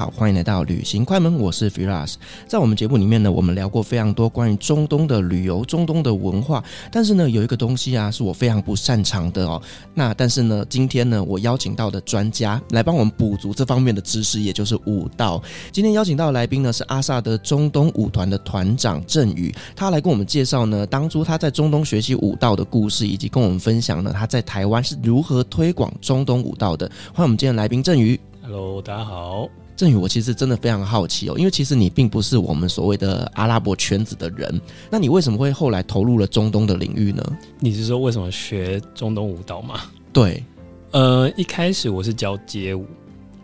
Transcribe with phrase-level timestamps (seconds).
[0.00, 2.14] 好，欢迎来到旅行快门，我是 Firas。
[2.48, 9.60] 在我们节目里面呢，我们聊过非常多关于中东的旅游、中东的文化，但是呢，有一个东西啊，是我非常不擅长的哦。
[9.92, 15.42] 那但是呢，今天呢，我邀请到的专家来帮我们补足这方面的知识，也就是舞蹈。
[15.70, 26.90] 今天邀请到的来宾呢，是阿萨德中东舞团的团长郑宇，他来跟我们介绍呢，当初他在中东学习舞蹈的故事，以及跟我们分享呢，他在台湾是如何推广中东舞蹈的。
[27.12, 28.18] 欢迎我们今天来宾郑宇。
[28.42, 29.46] Hello，大家好，
[29.80, 37.24] 郑宇，我其实真的非常好奇哦，因为其实你并不是我们所谓的阿拉伯圈子的人，那你为什么会后来投入了中东的领域呢？
[37.58, 39.80] 你是说为什么学中东舞蹈吗？
[40.12, 40.44] 对，
[40.90, 42.84] 呃，一开始我是教街舞，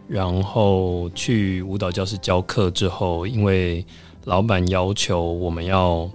[0.06, 3.82] 然后去舞蹈教室教课之后，因为
[4.24, 6.06] 老板要求我们要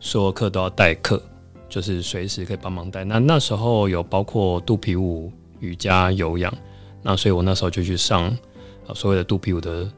[0.00, 1.22] 所有课都要代课，
[1.68, 3.04] 就是随时可以帮忙带。
[3.04, 5.30] 那那时候有包括肚皮舞、
[5.60, 6.52] 瑜伽、有氧。
[7.00, 8.36] 那所以，我那时候就去上
[8.88, 9.88] 啊所谓的肚皮舞的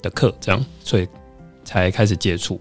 [0.00, 1.06] 的课，这样，所以
[1.64, 2.58] 才开始接触。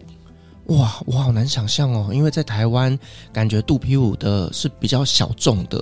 [0.66, 2.98] 哇，我好难想象哦，因为在台湾，
[3.32, 5.80] 感觉肚皮舞的是比较小众的，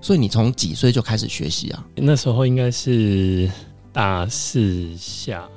[0.00, 1.86] 所以你从几岁就开始学习啊？
[1.96, 3.50] 那时候应该是
[3.92, 5.48] 大四下，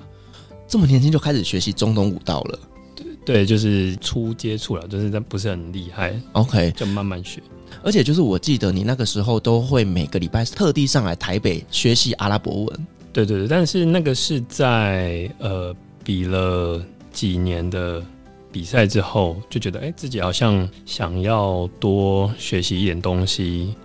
[0.66, 2.60] 这么年轻就开始学习中东舞蹈了？
[2.96, 6.18] 对，对，就是初接触了，就是但不是很厉害。
[6.32, 7.44] OK，就慢慢学。
[7.84, 12.88] 而且就是我记得你那个时候都会每个礼拜特地上来台北学习阿拉伯文。
[13.14, 18.04] 对对对，但是那个是在呃比了几年的
[18.52, 23.76] 比赛之后，就觉得哎自己好像想要多学习一点东西，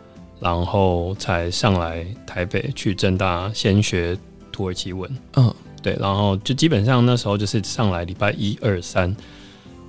[0.41, 4.19] 然后才上来台北去正大先学
[4.51, 5.11] 土耳其文。
[5.35, 9.15] 嗯，对，然后就基本上那时候就是上来礼拜一二三，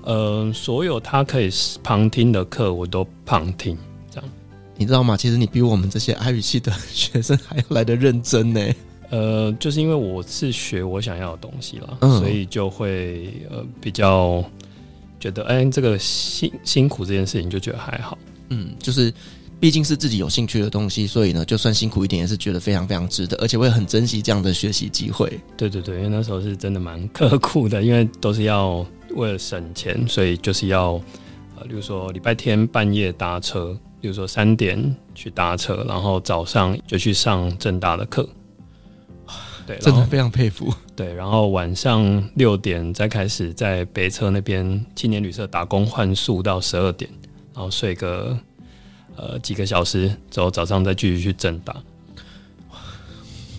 [0.04, 1.50] 呃，所有他可以
[1.82, 3.78] 旁听的课我都旁听。
[4.76, 5.18] 你知道吗？
[5.18, 8.62] 其实你比我们这些阿语系的学生还要来的认真呢。
[9.10, 14.44] 呃，就是因为我是学我想要的东西了，嗯、所以就会呃比较
[15.20, 18.18] 觉得，哎、欸，这个辛辛苦这件事情就觉得还好。
[18.50, 19.14] 嗯，就是
[19.60, 25.40] 毕竟是自己有兴趣的东西，所以呢，就算辛苦一点，也是觉得非常非常值得，而且会很珍惜这样的学习机会。
[25.58, 30.94] 对对对，因为那时候是真的蛮刻苦的，因为都是要为了省钱，所以就是要
[31.56, 33.78] 呃，比如说礼拜天半夜搭车。
[34.02, 38.26] 比如说三点去搭车，然后早上就去上正大的课，
[39.70, 40.74] 对，真的非常佩服。
[40.96, 47.10] 对，然后晚上六点再开始在北车那边青年旅社打工换宿到十二点，
[47.54, 48.38] 然后睡个
[49.16, 51.76] 呃几个小时，之后早上再继续去正大。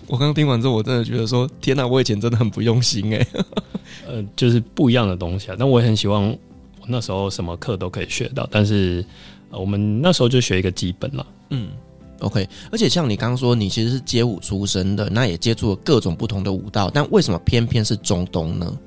[0.07, 3.27] 我刚刚听完之后，我真的觉得说，天哪，我以前真的很不用心哎。
[4.05, 9.05] 呃，就是不一样的东西啊，但我也很希望我那时候什么课都可以学到，但是。
[9.53, 11.71] 我们那时候就学一个基本了，嗯
[12.21, 12.47] ，OK。
[12.71, 18.77] 而且像你刚刚说，你其实是街舞出身的，那也接触了各种不同的舞蹈，但为什么偏偏是中东呢？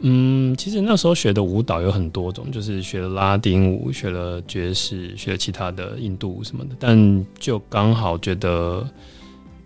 [0.00, 8.86] 嗯，其实那时候学的舞蹈有很多种，就是学了拉丁舞，学了爵士，学了其他的印度舞什么的，但就刚好觉得，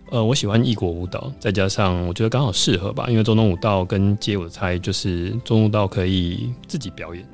[0.09, 7.27] 呃，我喜欢异国舞蹈，再加上我觉得刚好适合吧，因为中东舞蹈跟街舞的差异就是中东舞蹈可以自己表演。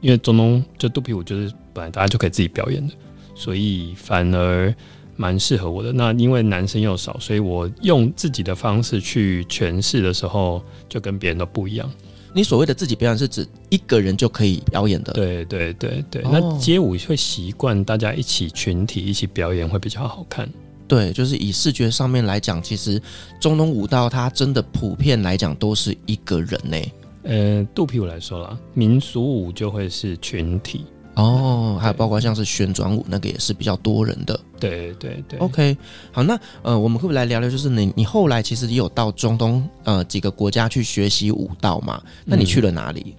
[0.00, 2.92] 因为中东就肚皮舞就是本来大家就可以自己表演的，
[3.34, 4.72] 所以反而
[5.16, 5.92] 蛮适合我的。
[5.92, 11.90] 那因为男生又少，所以我用自己的方式去诠释的时候，就跟别人都不一样。
[12.36, 15.12] 你所谓的自己表演是指一个人就可以表演的？
[15.12, 16.22] 对对对对。
[16.22, 20.48] 哦、那街舞会习惯大家一起群体一起表演会比较好看。
[20.88, 23.00] 对，就是以视觉上面来讲，其实
[23.40, 26.76] 中东舞蹈它真的普遍来讲都是一个人呢。
[27.22, 30.84] 呃，肚皮舞来说啦，民俗舞就会是群体。
[31.16, 34.38] 哦，还有包括像是旋转舞，那个也是比较多人的。
[34.58, 35.38] 对对对。
[35.38, 35.76] OK，
[36.10, 37.48] 好，那呃，我们会不会来聊聊？
[37.48, 42.02] 就是你你后来其实也有到中东呃几个国家去学习舞蹈嘛？
[42.24, 43.14] 那你去了哪里？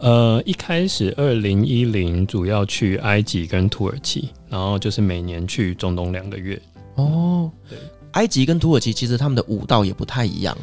[0.00, 6.60] 嗯、呃，一开始二零一零主要去埃及跟土耳其，然后就是每年去中东两个月。
[6.94, 7.78] 哦，对，
[8.12, 10.56] 埃及跟土耳其其实他们的舞蹈也不太一样。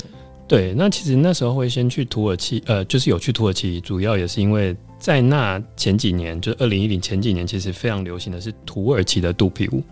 [0.48, 4.76] 对，那其实那时候会先去土耳其，呃，就是有去土耳其，主要也是因为。
[5.04, 9.84] 在那前几年，就是二零一零前几年，其实非常流行的是土耳其的肚皮舞。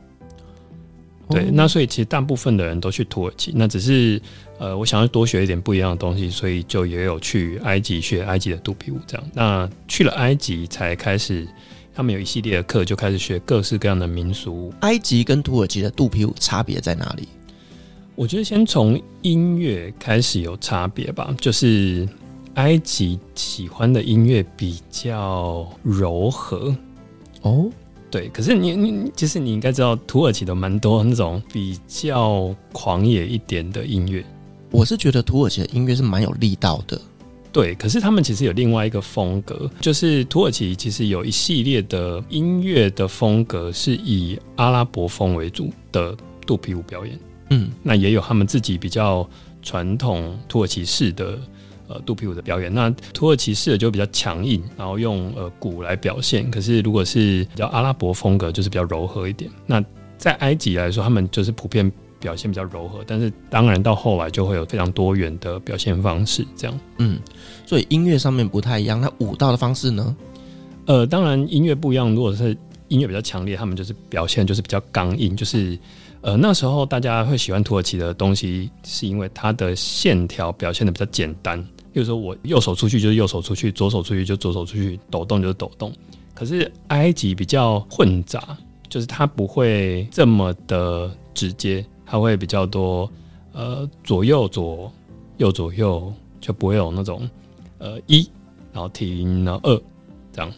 [1.30, 3.52] 对，那所以其实大部分的人都去土耳其。
[3.54, 4.22] 那只是
[4.58, 8.98] 呃，我想要多学一点不一样的东西，所以就也有去埃及学埃及的肚皮舞。
[9.06, 11.46] 这样，那去了埃及才开始，
[11.94, 14.74] 他们有一系列的课，就开始学各式各样的民俗舞。
[14.80, 17.28] 埃及跟土耳其的肚皮舞差别在哪里？
[18.16, 22.08] 我觉得先从音乐开始有差别吧，就是。
[22.56, 26.76] 埃及喜欢的音乐比较柔和
[27.42, 27.70] 哦，
[28.10, 28.28] 对。
[28.30, 34.24] 可是你你其实你应该知道，土耳其的蛮多那种比较狂野一点的音乐。
[34.70, 37.00] 我是觉得土耳其的音乐是蛮有力道的，
[37.54, 37.74] 对。
[37.76, 46.16] 可是他们其实有另外一个风格，就是土耳其其实有一系列的音乐的风格是以阿拉伯风为主的
[46.46, 47.20] 肚皮舞表演。
[47.50, 49.28] 嗯，那也有他们自己比较
[49.62, 51.40] 传统土耳其式的。
[51.92, 56.50] 呃，肚皮舞的表演，那土耳其式的就比较强硬，然后用呃鼓来表现。
[56.50, 59.52] 可是如果是比较阿拉伯风格，就是比较柔和一点。
[59.66, 59.84] 那
[60.18, 66.46] 在埃及来说，他们就是普遍表现比较柔和，但是当然到后来就会有非常多元的表现方式。
[66.56, 67.20] 这样，嗯，
[67.66, 69.02] 所以音乐上面不太一样。
[69.02, 70.16] 那舞蹈的方式呢？
[70.86, 72.14] 呃，当然音乐不一样。
[72.16, 72.56] 如果是
[72.88, 75.78] 音乐比较强烈，他们就是表现就是比较刚硬，就是
[76.22, 81.66] 呃那时候大家会喜欢土耳其的东西，是因为它的线条表现的比较简单。
[81.94, 85.92] 比如说，我右手出去就是右手出去，左手出去就左手出去，抖动就是抖动。
[86.34, 88.58] 可是埃及比较混杂，
[88.90, 93.10] 就是它不会这么的直接，它会比较多
[93.52, 94.92] 呃左右左
[95.38, 97.30] 右左右，就不会有那种
[97.78, 98.28] 呃一
[98.72, 99.82] 然后停然后二
[100.32, 100.52] 这样。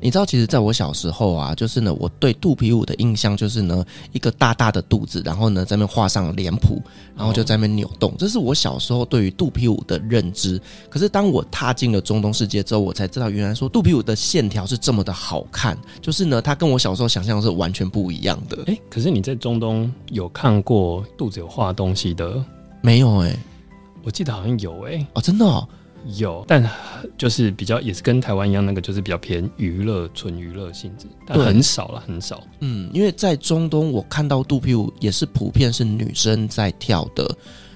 [0.00, 6.80] 你知道，其实在我小时候啊，就是呢，我对肚皮舞的印象就是呢，一个大大的肚子，然后呢，在那边画上脸谱，
[7.16, 10.60] 然后就在那边扭动，这是我小时候对于肚皮舞的认知。
[10.88, 18.62] 可是当我踏进了中东世界之后，我才知道，原来说肚皮舞的线条是这么的好看，就是呢，它跟我小时候想象是完全不一样的。
[18.66, 22.44] 诶，可是你在中东有看过肚子有画东西的？
[22.80, 23.36] 没有诶，
[24.04, 25.04] 我记得好像有诶。
[25.14, 25.68] 哦，真的哦。
[26.16, 26.68] 有，但
[27.16, 32.42] 就是比较也是跟台湾一样，那个就是比较偏娱乐、纯娱乐性质，但很少了，很少。
[32.60, 37.28] 嗯，因为在中东，我看到肚皮舞也是普遍是女生在跳的。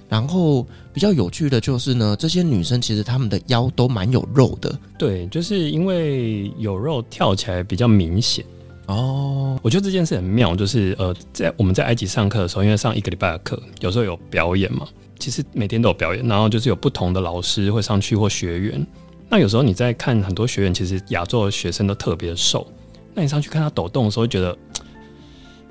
[0.09, 4.79] 然后比较有趣的就是呢，这些女生其实她们的腰都蛮有肉的。
[4.99, 8.45] 对，就是因为有肉，跳起来比较明显。
[8.89, 14.87] 哦，我觉得这件事很妙，就是呃，在我们在埃及上课的时候，因为上一个礼拜的课，有时候有表演嘛。
[15.23, 18.85] 其实每天都有表演，然后就是有不同的老师会上去或学员。
[19.29, 22.67] 那有时候你在看很多学员，其实亚洲的学生都特别瘦。
[23.15, 24.59] 那你上去看他抖动的时候，会觉得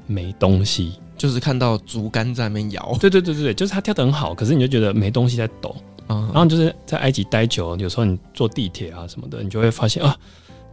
[0.08, 2.98] 没东西，就是看到竹竿在那边摇。
[3.02, 5.76] 对对对对，就是他跳得很好，可是你就觉得没东西在抖。
[6.08, 10.16] 啊，然后就是在埃及待久，有时候你坐地铁啊什么的，你就会发现啊。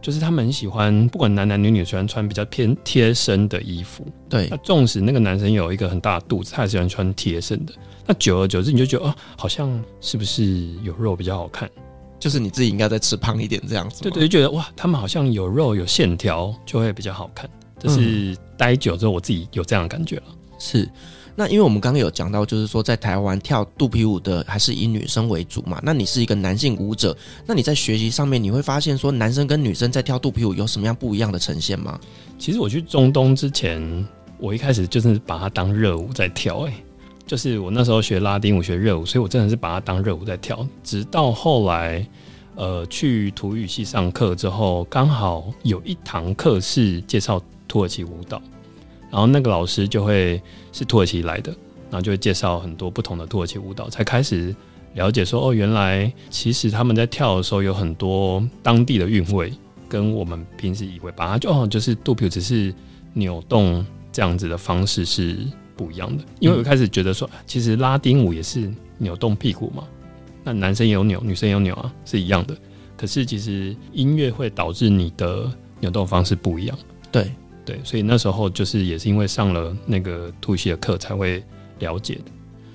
[0.01, 4.05] 就是他们很喜欢，不管男男女女，喜欢穿比较偏贴身的衣服。
[4.29, 7.73] 对，那纵使那个男生有一个很大的肚子，他也喜欢穿贴身的。
[8.05, 11.69] 那久而久之，你就觉得哦，好像是不是有肉比较好看？
[12.19, 14.01] 就是你自己应该再吃胖一点这样子。
[14.01, 17.49] 对对，就觉得哇，他们好像有肉有线条就会比较好看。
[17.77, 20.23] 这是待久之后我自己有这样的感觉了。
[20.57, 20.89] 是。
[21.39, 25.79] 那因为我们刚刚有讲到，就是说在台湾跳肚皮舞的还是以女生为主嘛。
[25.81, 27.15] 那你是一个男性舞者，
[27.45, 31.97] 那你在学习上面你会发现说男生跟女生在跳肚皮舞有什么样不一样的呈现吗？
[32.37, 34.05] 其实我去中东之前，
[34.37, 36.73] 我一开始就是把它当热舞在跳，诶，
[37.25, 40.67] 就是我那时候学拉丁舞学热舞，所以我真的是把它当热舞在跳。
[40.83, 42.05] 直到后来，
[42.55, 48.41] 呃，去土语系上课之后，刚好有一堂课是介绍土耳其舞蹈。
[49.11, 51.51] 然后那个老师就会是土耳其来的，
[51.89, 54.55] 然后就会介绍很多不同的土耳其舞蹈，才开始
[54.93, 59.53] 了解说哦，原来其实他们在跳的时候有很多当地的韵味，
[59.87, 62.73] 跟我们平时以为把它就哦就是肚皮只是
[63.13, 65.37] 扭动这样子的方式是
[65.75, 66.23] 不一样的。
[66.39, 69.83] 因为我开始觉得说，其实拉丁舞也是扭动屁股嘛，
[70.43, 72.55] 那男生也有扭，女生也有扭啊，是一样的。
[72.97, 75.49] 可是其实音乐会导致你的
[75.79, 76.77] 扭动方式不一样。
[77.11, 77.31] 对
[77.69, 81.43] 对，所以那时候就是也是因为上了那个突袭的课才会
[81.77, 82.31] 了解的。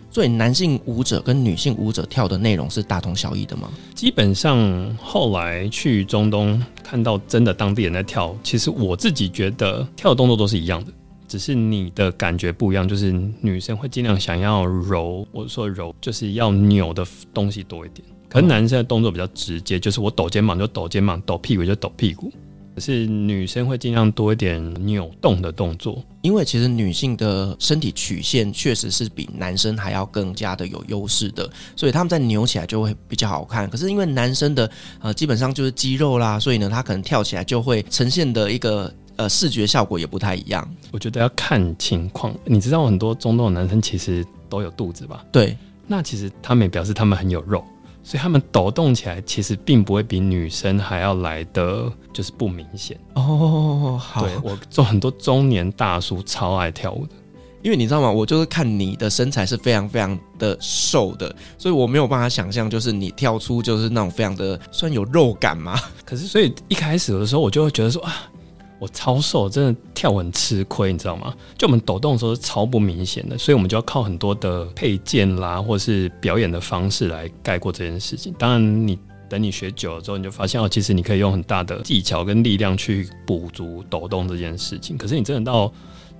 [0.08, 3.68] 所以男性舞者跟女性舞者跳的内容是大同小异的吗？
[3.92, 10.92] 基本上后来去中东看到真的当地人在跳，其实我自己觉得跳的动作都是一样的，
[11.26, 12.86] 只是你的感觉不一样。
[12.86, 13.10] 就是
[13.40, 22.32] 女生会尽量想要柔，我说柔就是要扭的东西多一点，可能男生的动作比较直接，就是我抖肩膀就抖肩膀，抖屁股就抖屁股。
[22.74, 33.70] 可是女生会尽量多一点扭动的动作，因为其实女性的身体曲线确实是比男生还要更加的有优势的，所以他们在扭起来就会比较好看。
[33.70, 34.68] 可是因为男生的
[35.00, 40.68] 呃基本上就是肌肉啦，所以呢他可能跳起来就会呈现的一个呃视觉效果也不太一样。
[40.90, 45.24] 我觉得要看情况，你知道很多中东的男生其实都有肚子吧？
[45.30, 47.64] 对，那其实他们也表示他们很有肉。
[48.04, 53.98] 所以他们抖动起来，其实并不会比女生还要来的就是不明显哦。
[54.00, 57.14] 好，对，我做很多中年大叔超爱跳舞的，
[57.62, 58.10] 因为你知道吗？
[58.10, 65.80] 我就是看你的身材是非常非常的瘦的，所以我没有办法想象，就是你跳出就是那种非常的算有肉感嘛。
[66.04, 68.30] 可是，所以一开始的时候，我就会觉得说啊。
[68.78, 71.34] 我超瘦，真的跳很吃亏，你知道吗？
[71.56, 78.34] 就我们抖动的时候是超不明显的，所以我们就要靠很多的配件啦，或是表演的方式来盖过这件事情。
[78.38, 84.98] 当然，你等你学久了之后，你就发现哦，其实你可以用很大的技巧跟力量去补足抖动这件事情。
[84.98, 85.72] 可是你真的到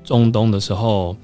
[0.03, 1.15] 中东的时候，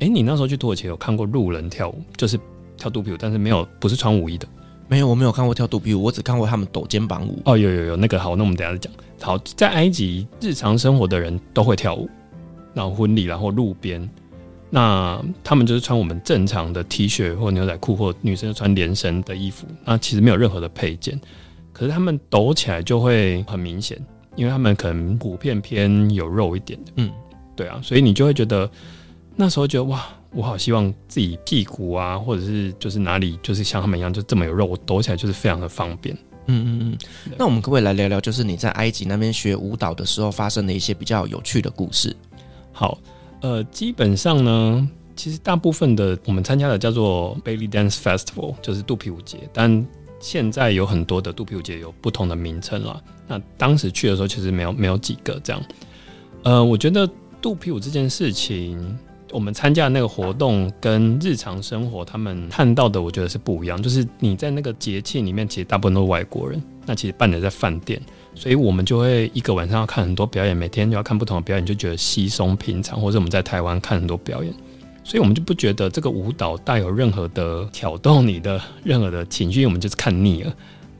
[0.00, 2.38] 哎，你那时候去土耳其有看过路人跳舞，就是
[2.76, 4.48] 跳肚皮舞，但是没有不是穿舞衣的。
[4.92, 7.40] 没有，我没有看过跳肚皮舞，我只看过他们抖肩膀舞。
[7.46, 8.92] 哦，有有有，那个好，那我们等下再讲。
[9.22, 12.10] 好，在埃及日常生活的人都会跳舞，
[12.74, 14.06] 然后婚礼，然后路边，
[14.68, 21.18] 那他们就是穿我们正常的 T 恤或牛仔裤，或女生穿连身的衣服，那其实没有任何的配件，
[21.72, 23.98] 可是他们抖起来就会很明显，
[24.36, 27.10] 因为他们可能普遍偏有肉一点的，嗯，
[27.56, 28.70] 对啊，所以你就会觉得
[29.36, 30.04] 那时候觉得哇。
[30.34, 36.16] 我好希望自己屁股啊，或者是就是哪里，就是像他们一样，就这么有肉，我抖起来就是非常的方便。
[36.46, 36.98] 嗯嗯嗯。
[37.36, 42.16] 那我们可不可以来聊聊，就是你在埃及那边学舞蹈的时候发生的一些比较有趣的故事？
[42.72, 42.96] 好，
[43.42, 49.86] 呃，基本上呢，其实大部分的我们参加的叫做 Belly Dance Festival，就是肚皮舞节，但
[50.18, 52.98] 现在有很多的肚皮舞节有不同的名称了。
[53.28, 55.62] 那当时去的时候，其实没有没有几个这样。
[56.42, 57.06] 呃，我觉得
[57.42, 58.98] 肚皮舞这件事情。
[59.32, 63.82] 我们参加的那个活动跟日常生活他们看到的，我觉得是不一样。
[63.82, 68.00] 就是你在那个节庆里面，其实大部分都是外国人，那其实办的在饭店，
[68.34, 73.00] 所以我们就会一个晚上要看很多表演，每天就要看不同的表演，就觉得稀松平常。
[73.00, 74.52] 或者我们在台湾看很多表演，
[75.02, 80.54] 所以我们就不觉得这个舞蹈带有任何的挑动你的任何的情绪，我们就是看腻了。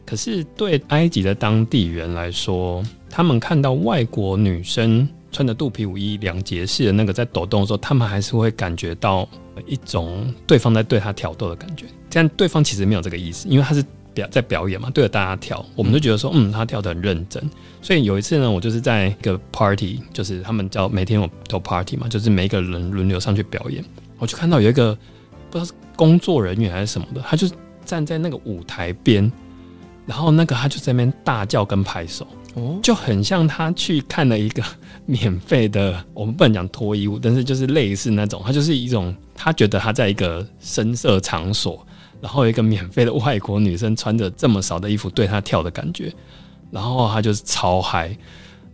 [0.07, 5.09] 可是对埃及的当地人来说，他们看到外国女生。
[5.33, 9.29] 穿着肚皮舞衣两节式的那个在抖动的时候，他们还是会感觉到
[9.67, 11.87] 一种对方在对他挑逗的感觉。
[12.11, 17.43] 这样对方其实没有这个意思，因为他是表在表演嘛，对着大家跳，我们就觉得说，嗯，他跳得很认真。
[17.81, 23.83] 所以有一次呢，我就是在一个 party，就是他们叫每天有都 party 嘛，就是每一个人轮流上去表演。
[24.19, 24.95] 我就看到有一个
[25.51, 27.49] 不知道是工作人员还是什么的，他就
[27.87, 29.33] 站在那个舞台边，
[30.05, 32.27] 然后那个他就在那边大叫跟拍手。
[32.83, 34.63] 就很像他去看了一个
[35.07, 41.87] 免费的，我们不能讲脱衣舞，但是就是类似那种，他就是一种他觉得他在一个声色场所，
[42.21, 46.13] 然后一个免费的外国女生穿着这么少的衣服对他跳的感觉，
[46.71, 48.17] 然后他就是超嗨，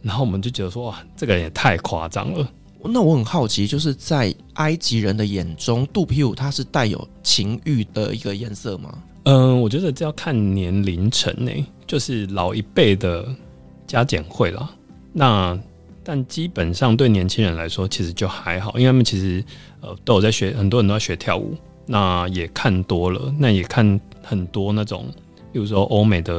[0.02, 2.48] 然后我们就觉得说哇，这个人也太夸张了。
[2.84, 9.02] 那我很好奇，就是在埃及人的眼中，肚皮舞它是带有情欲的一个颜色吗？
[9.24, 13.28] 嗯，我觉得这要看年龄层诶，就是老一辈的。
[13.88, 14.70] 加减会啦，
[15.12, 15.58] 那
[16.04, 19.42] 但基本上对年轻人来说，其实就还好，因为他们其实
[19.80, 25.06] 呃都有在学，很多人都在学跳舞，那也看多了，那也看很多那种，
[25.52, 26.34] 比如说欧美的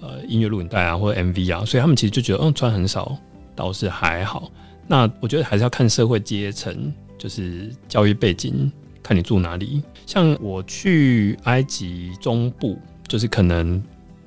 [0.00, 3.16] 呃音乐录影带啊或者 MV 啊，所以他们其实就觉得嗯穿很少
[3.54, 4.50] 倒是还好。
[4.88, 8.70] 那我觉得还是要看社会阶层，就是教育背景，
[9.02, 9.80] 看你住哪里。
[10.04, 13.80] 像我去埃及中部，就是可能。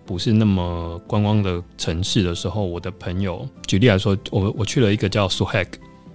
[0.05, 5.67] 不是那么观光的城市的时候，我的朋友举例来说，我我去了一个叫 Suhag，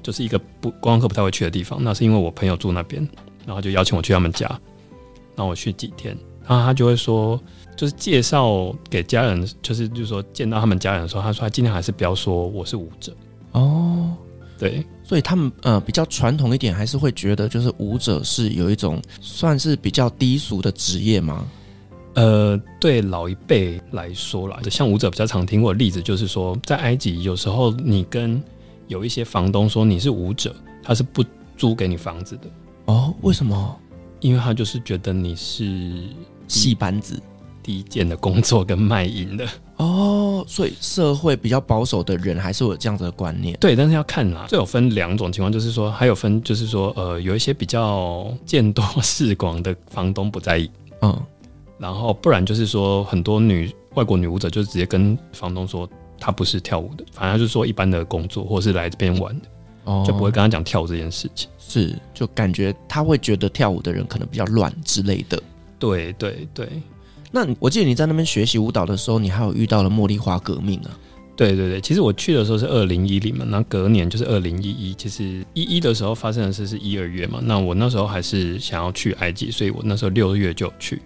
[0.02, 1.82] 就是一个不观光客不太会去的地方。
[1.82, 3.06] 那是因为我朋友住那边，
[3.44, 4.46] 然后就邀请我去他们家，
[5.34, 6.16] 然后我去几天，
[6.46, 7.40] 然后他就会说，
[7.76, 13.12] 就是介绍给家人，就是就是说见到他们家人的时候，他说他尽量还是不要说我是舞者
[13.52, 14.14] 哦，
[14.56, 21.44] 对，所以他们呃比较传统一点，还是会觉得就是舞者是有一种算是比较低俗的职业吗？
[22.14, 28.42] 呃，对老一辈来说啦，像舞者比较常听过的例子，就是说在埃及，有时候你跟
[28.88, 31.24] 有一些房东说你是舞者，他是不
[31.56, 32.42] 租给你房子的。
[32.86, 33.76] 哦，为什么？
[34.18, 36.08] 因为他就是觉得你是
[36.48, 37.22] 戏班子、
[37.62, 39.46] 低贱的工作跟卖淫的。
[39.76, 43.56] 哦，所以社会比较保守的人还是有这样子的观念。
[43.60, 50.68] 对，但是要看啦，这有分两种情况，就是说还有分，就是说呃，有一些比较见多识广的房东不在意，
[51.02, 51.16] 嗯。
[51.80, 59.48] 然后不然就是说，很多女外国女舞者就直接跟房东说，她不是跳舞的，反正就是说一般的工作，或者是来这边玩的，
[59.84, 61.48] 哦，就不会跟他讲跳舞这件事情。
[61.58, 65.42] 是，就感觉他会觉得跳舞的人可能比较乱之类的。
[65.78, 66.68] 对对对。
[67.32, 70.90] 那我记得你在那边学习舞蹈的时候，你还有遇到了茉莉花革命啊？
[71.36, 74.92] 对对对，其实我去的时候是二零一零嘛，那隔年就是二零一一。
[74.92, 81.00] 其实一一的时候发生的事是一二月嘛，那我那时候还是想要去埃及，所以我那时候六月就去。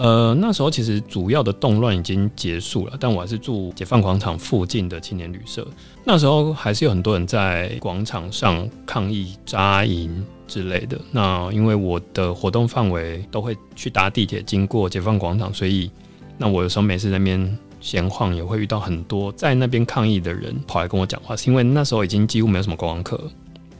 [0.00, 5.66] 呃，那时候其实主要的动乱已经结束了，但我还是住解放广场附近的青年旅社。
[6.04, 10.98] 那时候还是有很多人在广场上抗议、扎营之类的。
[11.10, 15.90] 那因为我的活动范围都会去搭地铁经过解放广场，所以
[16.38, 21.36] 那我有时候每次在那边闲晃，也会遇到很多在那边抗议的人跑来跟我讲话。
[21.36, 23.22] 是因为那时候已经几乎没有什么观光客，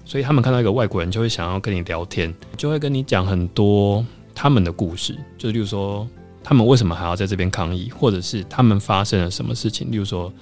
[0.04, 4.04] 所以他们看到一个外国人就会想要跟你聊天，就会跟你讲很多。
[4.34, 6.06] 他们的故事，就是例如说，
[6.42, 9.90] 他们为什么还要在这边抗议，或者是他们发生了什么事情？
[9.90, 10.32] 例如说，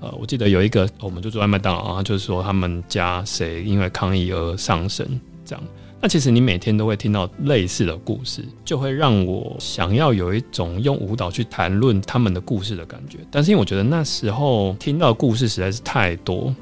[0.00, 5.06] 呃，我记得有一个，我们就住在麦当劳啊，就是说他们家谁因为抗议而丧生，
[5.44, 5.64] 这样。
[5.98, 13.18] 那其实你每天都会听到类似的故事，就会让我想要有一种用舞蹈去谈论他们的故事的感觉。
[13.30, 16.54] 但是因为我觉得那时候听到的故事实在是太多，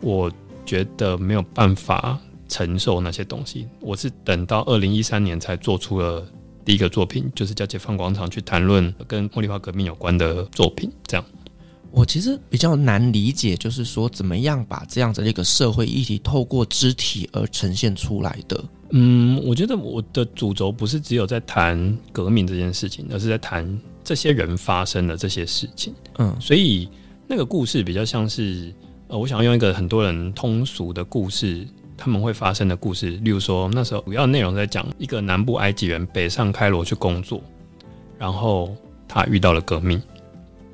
[0.00, 0.30] 我
[0.66, 2.18] 觉得没有办法
[2.50, 3.66] 承受那些东西。
[3.80, 6.26] 我是等到二零一三年才做出了。
[6.62, 10.92] 第一个作品就是叫解放广场，去谈论跟茉莉花革命有关的作品。
[11.06, 11.24] 这样，
[11.90, 18.62] 我其实比较难理解，就是说怎么样把这样子的一个社会议题透过肢体而呈现出来的。
[18.90, 25.94] 嗯，我觉得我的主轴不是只有在谈革命这件事情，而是在谈这些人发生的这些事情。
[26.18, 26.88] 嗯，所以
[27.26, 28.72] 那个故事比较像是，
[29.08, 31.66] 呃，我想要用一个很多人通俗的故事。
[32.00, 37.42] 他们会发生的故事，例如说，那时候主要内容在讲一个南部埃及人北上开罗去工作，
[38.18, 38.74] 然后
[39.06, 40.00] 他遇到了革命，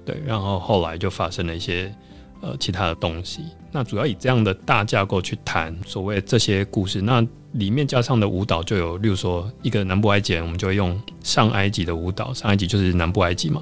[0.04, 1.92] 对，然后后来就发生了一些
[2.40, 3.42] 呃其他的东西。
[3.72, 13.60] 那主要以这样的大架构去谈所谓这些故事，那里面加上的舞蹈就有，例如说一个南部埃及人，我们就会用上埃及的舞蹈，上埃及就是南部埃及嘛，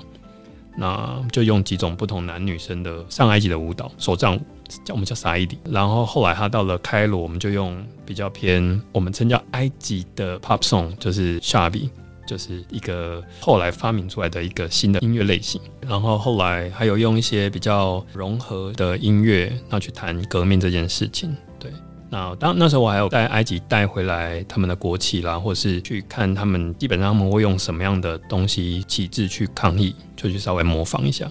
[0.76, 4.40] 那就用几种不同男女生的上埃及的舞蹈，手杖舞。
[4.84, 11.88] 叫我们叫萨伊迪，然后后来他到了开罗，我们就用比较偏我们称叫埃及的 pop song，就是 Shabi，
[12.26, 15.60] 就是一个后来发明出来的一个新的音乐类型。
[15.86, 21.36] 然后后来还有用一些比较融合的音乐，那去谈革命这件事情。
[21.58, 21.70] 对，
[22.08, 31.30] 那当那时候我还有在埃及带回来他们的国旗啦，或是去看他们基本上他们会用什么样的东西旗帜去抗议，就去稍微模仿一下。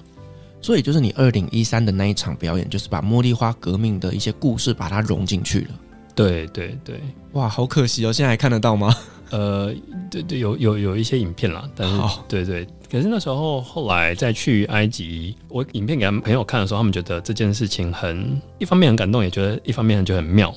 [0.64, 5.68] 所以就是你二零一三的那一场表演，就是把茉莉花革命的一些故事把它融进去了。
[6.16, 7.00] 对对对，
[7.34, 8.96] 哇，好可惜哦，现在还看得到吗？
[9.32, 9.74] 呃，
[10.10, 20.54] 对对，有有有一些影片啦，但是好对对，可是那时候后来再去埃及，我影片给他们朋友看的时候，他们觉得这件事情很一方面很感动，也觉得一方面就很妙，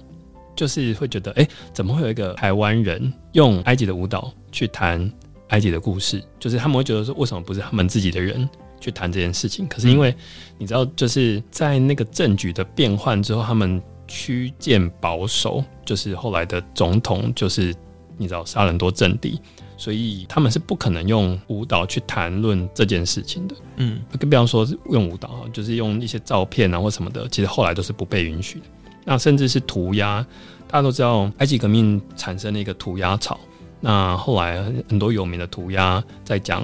[0.55, 5.11] 就是会觉得哎，怎么会有一个台湾人用埃及的舞蹈去谈
[5.49, 6.23] 埃及的故事？
[6.39, 8.47] 就是他们会觉得说，为什么不是他们自己的人？
[8.81, 10.15] 去谈这件事情，可是因为
[10.59, 17.75] 你知道，就是在那个政局的变换之后，他们趋渐保守，就是后来的总统就是
[18.17, 19.41] 你知道杀人多政敌，
[19.77, 23.57] 所以他们是不可能用舞蹈去谈论这件事情的。
[23.77, 28.67] 嗯，更不要说用舞蹈，就是用一些照片啊或什么的，其实后来都是不被允许的。
[29.05, 30.25] 那甚至是涂鸦，
[30.69, 33.39] 大家都知道埃及革命产生了一个涂鸦潮，
[33.81, 36.63] 那后来很多有名的涂鸦在讲。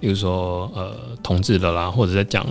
[0.00, 2.46] 比如说，呃，同志的啦，或者在讲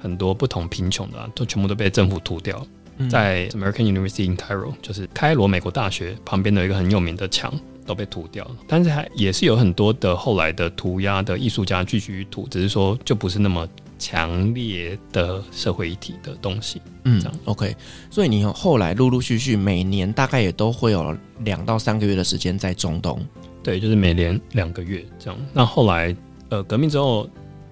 [0.00, 2.64] 很多不同贫穷的啦，都全部都被政府涂掉。
[2.98, 7.52] 嗯、在 American University in Cairo，就是开罗美国大学旁边的一个很有名的墙
[7.86, 8.50] 都被涂掉了。
[8.68, 13.66] 但是还也是有很多的后来的涂鸦的艺术家继续涂，只是说就不是那么
[13.98, 16.82] 强烈的社会议题的东西。
[17.04, 17.74] 嗯，这样 OK。
[18.10, 23.18] 所以你后来陆陆续续每年大概也都会有两到三个月的时间在中东。
[23.62, 25.40] 对，就是每年两个月这样。
[25.54, 26.14] 那后来。
[26.52, 27.26] 呃，革命之后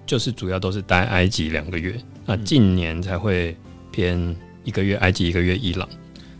[0.07, 3.55] 就是主要都是待埃及两个月，那近年才会
[3.91, 5.87] 偏一个月埃及，一个月伊朗。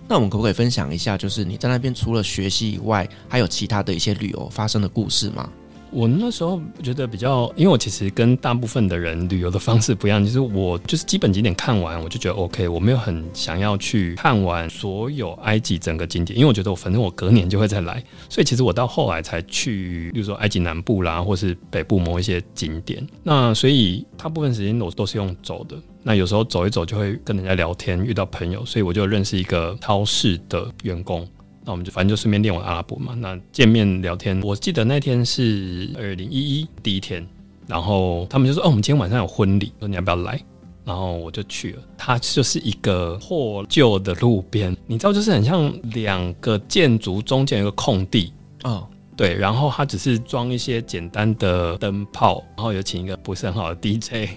[0.08, 5.48] 那我们可不可以分享一下，就是你在那边除了学习以外，还有其他的一些旅游发生的故事吗？
[5.92, 23.06] 我那时候觉得比较，因为我其实跟大部分的人旅游的方式不一样，就是我就是基本景点看完，我就觉得 OK，我没有很想要去看完所有埃及整个景点，因为我觉得我反正我隔年就会再来，所以其实我到后来才去，比如说埃及南部啦，或是北部某一些景点。
[23.22, 31.28] 那所以大部分时间我都是用走的，那有时候走一走就会跟人家聊天，遇到朋友，所以我就认识一个超市的员工。
[31.72, 33.14] 那我们就反正就顺便练完阿拉伯嘛。
[33.16, 37.26] 那见面聊天，我记得那天是二零一一第一天，
[37.66, 40.38] 然后他们就说：“哦，我们今天晚上有婚礼，说你要不要来？”
[40.84, 41.82] 然后我就去了。
[41.98, 49.34] 它就是一个破旧的路边，你知道，就是很像两个建筑中间有个空地哦，对。
[49.34, 54.32] 然后它只是装一些简单的灯泡，然后有请一个不是很好的 DJ，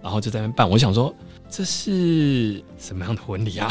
[0.00, 0.70] 然后就在那边办。
[0.70, 1.12] 我想说。
[1.50, 3.68] 这是什么样的婚礼啊？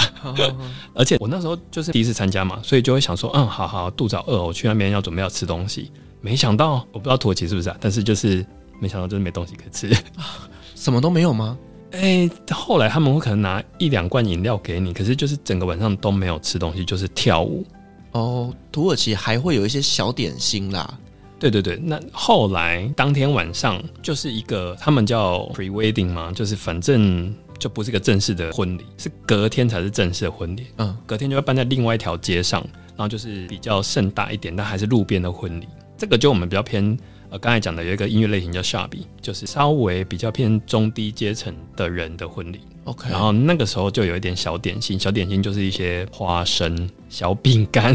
[0.95, 5.91] 而且我那时候就是第一次参加嘛，所以就会想说，嗯，好好，肚子好饿，我去那边要准备要吃东西。
[6.19, 8.45] 没想到，我不知道土耳其是不是啊，但是就是
[8.81, 9.95] 没想到，就是没东西可以吃，
[10.75, 11.57] 什么都没有吗？
[11.91, 17.63] 哎、欸，后来他们会可能拿一两罐饮料给你，可是就是整个晚上都没有吃东西，就是跳舞。
[18.11, 20.97] 哦，土耳其还会有一些小点心啦。
[21.39, 27.31] 对对对，那后来当天晚上就是一个他们叫 pre wedding 嘛，就是反正。
[27.59, 30.67] 就不是一个正式的婚礼，是隔天才是正式的婚礼。
[30.77, 32.61] 嗯，隔天就会办在另外一条街上，
[32.95, 35.67] 然后就是比较盛大一点，但还是路边的婚礼。
[35.97, 36.97] 这个就我们比较偏
[37.29, 42.61] 呃，刚才讲的有一个音乐类型叫 Shabi，就是稍微比较偏中低阶层的人的婚礼。
[42.85, 47.93] OK，然后那个时候就有一点小点心，小点心就是一些花生、小饼干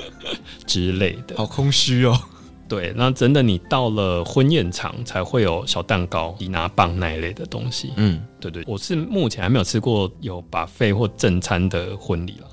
[0.66, 1.34] 之类的。
[1.36, 2.20] 好空虚哦。
[2.68, 7.92] 对，那真的你到了婚宴场才会有小蛋糕、吉拿棒那一类的东西。
[7.96, 12.48] 嗯，对对，我是目前还没有吃过有 buffet 或正餐的婚礼了。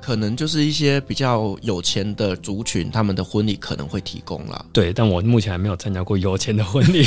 [0.00, 4.64] 可能就是一些比较有钱的族群，他们的婚礼可能会提供啦。
[4.72, 7.04] 对，但我目前还没有参加过有钱的婚礼，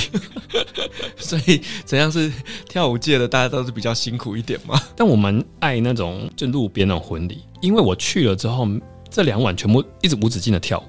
[1.16, 2.30] 所以怎样是
[2.68, 4.78] 跳舞界的，大家都是比较辛苦一点嘛。
[4.98, 8.68] 但我蛮爱那种就路边那种婚礼，因为我去了之后，
[9.10, 10.84] 这两晚全部一直无止境的跳舞。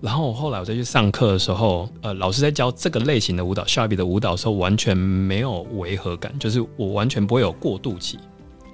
[0.00, 8.16] 然后我后来我再去上课的时候，呃，老师在教这个类型的舞蹈，Shabi 的舞蹈时候，完全没有违和感，就是我完全不会有过渡期，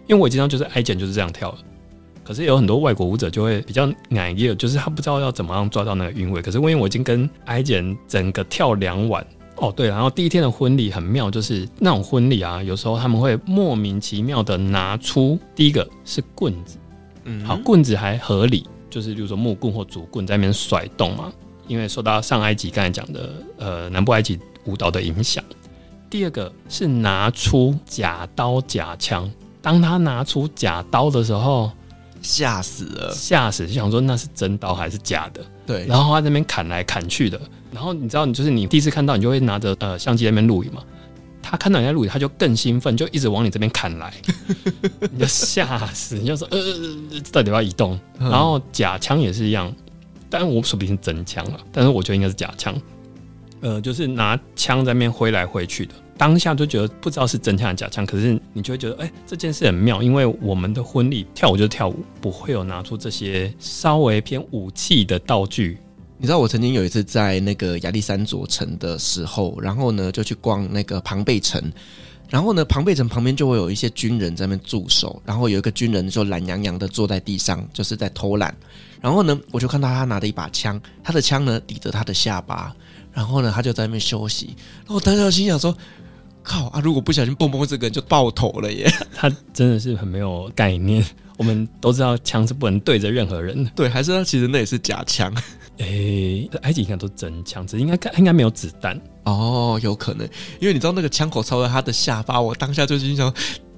[0.06, 1.56] 因为我经常就是挨剪就是这样跳。
[2.22, 6.40] 可是有很多外国舞者就会比较难耶，就是他不知道要怎么样抓到那个韵味。
[6.40, 16.78] 可是因为我已经跟挨剪整个跳两晚，哦对，然后第一天的婚礼很妙，就是那种婚礼啊，有时候他们会莫名其妙的拿出第一个是棍子，
[17.24, 18.66] 嗯，好，棍子还合理。
[18.94, 21.33] 就是，比如说木棍或竹棍在那边甩动嘛，
[21.66, 25.42] 因为受到上埃及刚才讲的呃南部埃及舞蹈的影响。
[26.09, 29.28] 第二个是拿出假刀假枪，
[29.61, 31.72] 当他拿出假刀的时候，
[32.22, 35.44] 吓死了，吓死，就想说那是真刀还是假的？
[35.66, 37.40] 对，然后他在那边砍来砍去的，
[37.72, 40.85] 然后你知道，你就是你第一次看到，你就会拿着呃相机在那边录影嘛。
[41.46, 44.12] 他看到你在录影，他就更兴奋，就一直往你这边砍来，
[45.12, 46.59] 你就吓死，你就说呃，
[47.30, 48.00] 到底要不要移动？
[48.18, 49.72] 然后假枪也是一样，
[50.30, 52.74] 当然我说不定是真枪了，但是我觉得应该是假枪。
[53.61, 65.78] 呃，就是拿枪在那边挥来挥去的，当下就觉得不知道是真枪还是假枪，可是你就会觉得哎、欸，这件事很妙，因为我们的婚礼跳舞就是跳舞，不会有拿出这些稍微偏武器的道具。
[66.24, 71.62] 你知道我曾经有一次在那个亚历山卓城的时候，然后呢就去逛那个庞贝城，
[72.30, 78.56] 然后呢庞贝城旁边就会有一些军人在那边驻守，然后有一个军人就懒洋洋的坐在地上，就是在偷懒。
[79.02, 82.74] 然后呢我就看到他拿着一把枪，他的枪呢抵着他的下巴，
[83.12, 84.56] 然后呢他就在那边休息。
[84.78, 85.76] 然后我当时心想说：
[86.42, 86.80] 靠啊！
[86.80, 88.90] 如果不小心蹦蹦这个人就爆头了耶！
[89.14, 91.04] 他真的是很没有概念。
[91.37, 95.30] 我们都知道枪是不能对着任何人的，对，还是他其实那也是假枪。
[95.78, 100.26] 诶、欸，埃及应该都真枪，只应该应该没有子弹哦，有可能，
[100.60, 103.32] 因为你知道那个枪口朝在他的下巴，我当下就心想，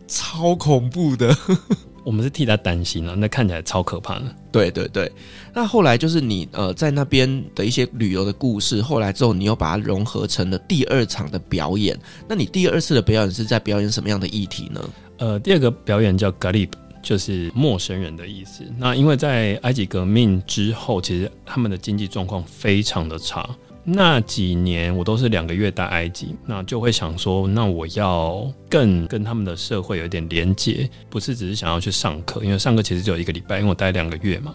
[0.06, 1.36] 超恐怖的。
[2.04, 4.24] 我们是替他担心了，那看起来超可怕的。
[4.52, 5.10] 对对对，
[5.52, 11.98] 那后来就是你呃在那边的一些旅游的故事，后来之后你又把它融合成了第二场的表演。
[12.28, 14.90] 那你第二次的表演是在表演什么样的议题呢？
[15.18, 16.68] 呃，第二个表演叫 Garib。
[17.06, 18.64] 就是陌生人的意思。
[18.76, 23.48] 那因为在埃及革命之后，其实他们的经济状况非常的差。
[23.84, 34.52] 那几年我都是两个月待埃及，那就会想说，那我要更跟他们的社会有一点连接，不是只是想要去上课，因为上课其实只有一个礼拜，因为我待两个月嘛。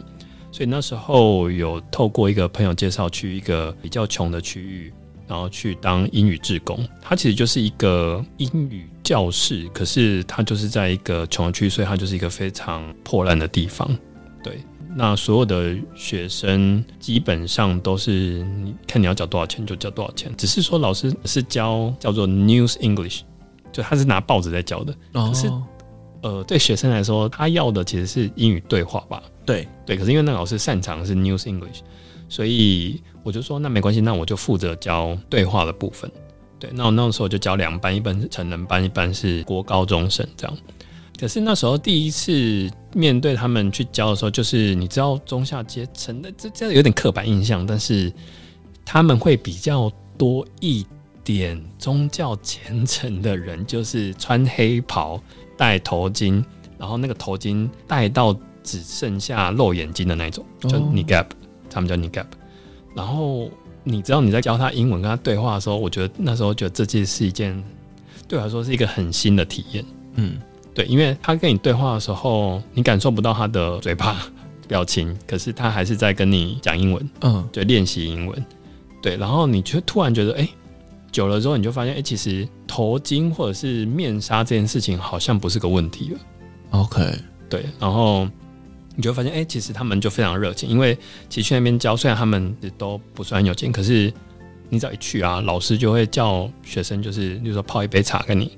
[0.51, 4.91] 所以那时候有透过一个朋友介绍去一个比较穷的区域。
[5.31, 13.89] 然后去当英语志工，他其实就是一个英语教室，可是他就是在一个穷的区，所以他就是一个非常破烂的地方。
[14.43, 14.59] 对，
[14.93, 23.21] 那所有的学生基本上都是你看你要交多少钱就交多少钱，只是说老师是教叫做 News English，
[23.71, 24.93] 就他是拿报纸在教的。
[25.13, 25.49] 可是
[26.23, 29.23] 呃，对学生来说，他要的其实是英语对话吧？
[29.45, 29.95] 对对。
[29.95, 31.79] 可是因为那老师擅长的是 News English，
[32.31, 36.09] 所以我就说那没关系，那我就负责教对话的部分。
[36.57, 40.57] 对，那我那个时候就教两班，一班是成人班，一班是国高中生这样。
[41.19, 48.11] 可是那时候第一次面对他们去教的时候，就是你知道中下阶层的这这有点刻板印象，但是
[48.85, 50.85] 他们会比较多一
[51.25, 55.21] 点宗教虔诚的人，就是穿黑袍、
[55.57, 56.41] 戴头巾，
[56.77, 61.25] 然后那个头巾戴到只剩下露眼睛的那种，就 niqab，
[61.71, 62.27] 他们叫你 gap，
[62.93, 63.49] 然后。
[63.83, 67.51] 你知道你在教他英文跟他对话的时候，我觉得那时候觉得这件是一件
[68.27, 69.83] 对我来说是一个很新的体验。
[70.17, 70.39] 嗯，
[70.71, 74.17] 对，因为他跟你对话的时候，你感受不到他的嘴巴
[74.67, 77.09] 表情，可是他还是在跟你讲英文。
[77.21, 78.45] 嗯，就练习英文。
[79.01, 80.47] 对，然后你却突然觉得，哎，
[81.11, 86.19] 久了之后你就发现，哎，其实头巾或者是面纱这件事情好像不是个问题了。
[86.69, 87.15] OK，
[87.49, 88.29] 对，然后。
[89.01, 90.95] 你就发现，哎、其实他们就非常热情，因为
[91.27, 94.13] 其实去那边教，虽然他们都不算有钱，可是
[94.69, 98.55] 你只要一去啊，老师就会叫学生，就是比如说泡一杯茶给你，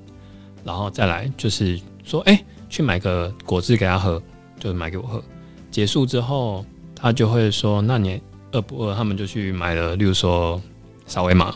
[0.65, 4.21] 然后再来就是说，哎、去买个果汁给他喝，
[4.59, 5.23] 就是买给我喝。
[5.71, 8.93] 结束之后，他就会说，那你饿不饿？
[8.93, 10.61] 他们就去买了，例如说
[11.07, 11.55] 沙威玛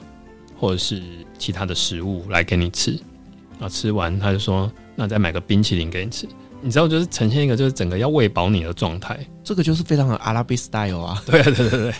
[0.57, 1.03] 或者是
[1.37, 2.97] 其他的食物来给你吃。
[3.59, 6.25] 啊吃完，他就说，那再买个冰淇淋给你吃。
[6.61, 11.21] 你知道，就是呈现一个就是整个要喂饱你的状态，这个就是非常的阿拉伯 style 啊。
[11.25, 11.93] 对啊，对对对，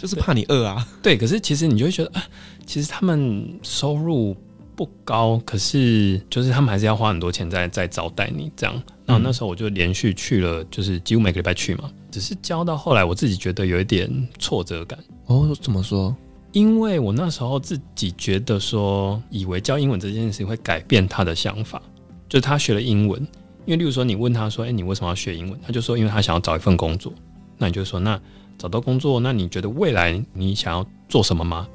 [0.00, 0.86] 就是怕你饿啊。
[1.02, 2.24] 对，可是其实你就会觉得，啊，
[2.66, 4.36] 其实他们收入
[4.74, 8.82] 不高，可是就是他们还是要花很多钱在在招待你这样。
[9.06, 11.90] 然后那时候我就连续去了，就是几乎每个礼拜去嘛。
[12.10, 14.98] 只是教到后来，我自己觉得有一点挫折感。
[15.26, 16.14] 哦，怎么说？
[16.52, 21.80] 因为我那时候自己觉得说，以为教英文这件事情会改变他的想法，
[22.28, 23.24] 就是他学了英文。
[23.66, 27.12] 因为，例如说，你问他说：“哎，你为什么要学英文？”他就说：“因为他想要找一份工作。”
[27.58, 28.18] 那你就说：“那
[28.56, 31.66] 找到工作，那你觉得未来你想要做什么吗？”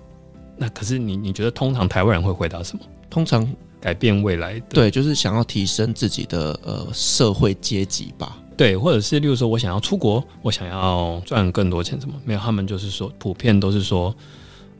[0.57, 2.83] 那可是你，你觉得通常台湾人会回答什么？
[3.09, 3.45] 通常
[3.81, 8.37] 改变未来，对，就是想要提升自己的呃社会阶级吧。
[8.55, 12.39] 对，或者是例如说我想要出国，我想要赚更多钱，什么没有？
[12.39, 14.15] 他们就是说，普遍都是说：“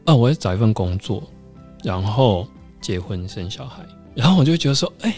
[0.06, 1.22] 哦，我要找一份工作，
[1.82, 2.46] 然后
[2.80, 5.14] 结婚生小孩。”然后我就觉得说：“哎。”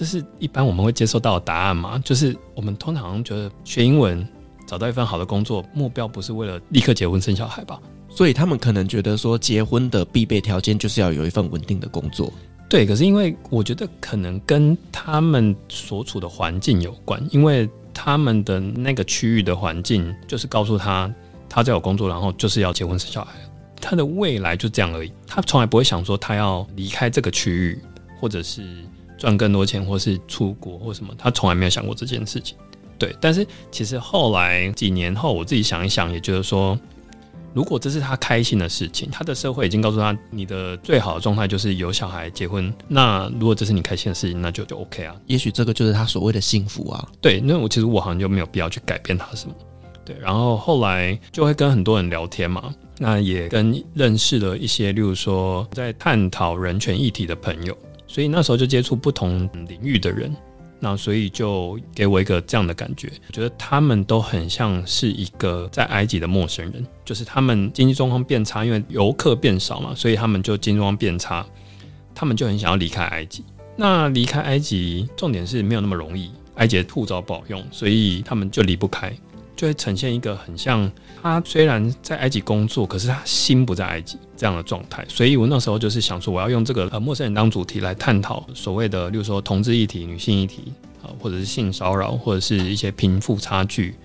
[0.00, 2.00] 这是一般我们会接受到的答案嘛？
[2.02, 4.26] 就是我们通常觉得学英文
[4.66, 7.78] 找到一份好的工作，目标不是为了立刻结婚生小孩吧？
[8.08, 12.32] 所以他们可能觉得说，结婚的必备条件就是要有一份稳定的工作。
[12.66, 21.14] 对，可是因为我觉得可能跟他们所处的环境有关，因为他们的那个区域的环境就是告诉他，
[21.46, 23.34] 他在有工作，然后就是要结婚生小孩，
[23.78, 25.12] 他的未来就这样而已。
[25.26, 27.78] 他从来不会想说他要离开这个区域，
[28.18, 28.64] 或者是。
[29.20, 32.56] 赚更多钱，或是出国，或什么，他从来没有想过这件事情。
[32.98, 36.78] 对，但是其实后来几年后，我自己想一想，也觉得说，
[37.52, 42.72] 如果这是他开心的事情，他的社会已经告诉他，你的最好的状态就是有小孩、结婚。
[42.88, 45.14] 那如果这是你开心的事情，那就就 OK 啊。
[45.26, 47.06] 也许这个就是他所谓的幸福啊。
[47.20, 49.54] 对，那我其实我好像就没有必要去改变他什么。
[50.04, 57.76] 对，然后后来就会跟很多人聊天嘛，那也跟认识了一些，例如说在探讨人权议题的朋友。
[58.10, 60.34] 所以那时候就接触不同领域的人，
[60.80, 71.46] 那所以就给我一个这样的感觉，觉得他们都很像是一个在埃及的陌生人，就是他们经济状况变差，因为游客变少嘛，所以他们就经济状况变差，
[72.12, 73.44] 他们就很想要离开埃及。
[73.76, 79.12] 那离开埃及，重点是没有那么容易，埃及的护照不好用，所以他们就离不开。
[79.60, 80.90] 就会呈现一个很像
[81.22, 85.04] 他虽然在埃及工作，可是他心不在埃及这样的状态。
[85.06, 93.96] 所以我那时候就是想说，我要用这个呃陌生人当主题来探讨所谓的，例如说同志议题、女性议题啊，或者是性骚扰，或者是一些贫富差距。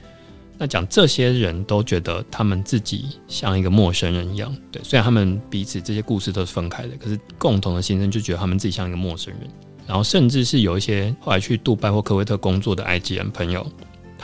[0.57, 9.49] 那讲这些人都觉得他们自己像一个陌生人一样，对，虽然他们彼此这些故事都是分开的，可是共同的心声就觉得他们自己像一个陌生人。
[9.87, 13.65] 然后甚至是有一些后来去杜拜或科威特工作的埃及人朋友。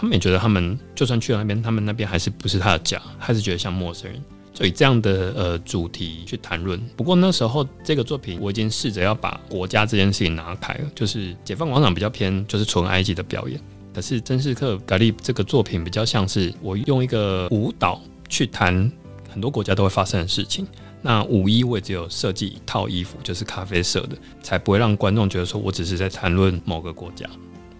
[0.02, 4.20] 他们也觉得，他们就算去了那边，他们那边还是不是他的家，还是觉得像陌生人。
[4.52, 6.82] 就以这样的呃主题去谈论。
[6.98, 13.62] 不过那时候这个作品，我已经试着要把国家这件事情拿开了，就是解放广场比较偏，就是纯埃及的表演。
[13.94, 18.92] 可是珍视克·格利这个作品比较像是我用一个舞蹈去谈
[19.32, 20.66] 很多国家都会发生的事情。
[21.04, 27.30] 那舞衣我也只有设计一套衣服，就是咖啡色的，才不会让观众觉得说我只是在谈论某个国家。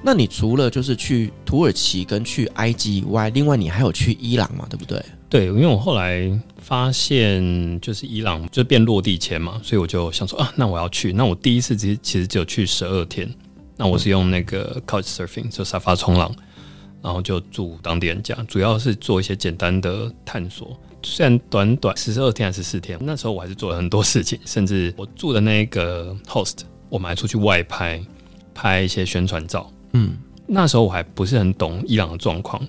[0.04, 4.66] 那你除了就是去土耳其跟去埃及以外，另外你还有去伊朗嘛？
[4.70, 5.04] 对不对？
[5.30, 11.14] 对，因为我后来发现就是伊朗就变落地签嘛，所以我就想说啊，那我要去。
[11.14, 13.32] 那我第一次其实其实只有去十二天，
[13.78, 16.34] 那我是用那个 Couch Surfing 就沙发冲浪，
[17.02, 20.76] 然后就住当地人家，主要是做一些简单的探索。
[21.04, 26.58] 虽然短短十二天还是四天，那时候我还是做了很多事情，甚至我住的那个 host，
[26.90, 28.04] 我们还出去外拍，
[28.54, 29.72] 拍一些宣传照。
[29.94, 32.62] 嗯，那时候我还不是很懂伊朗的状况，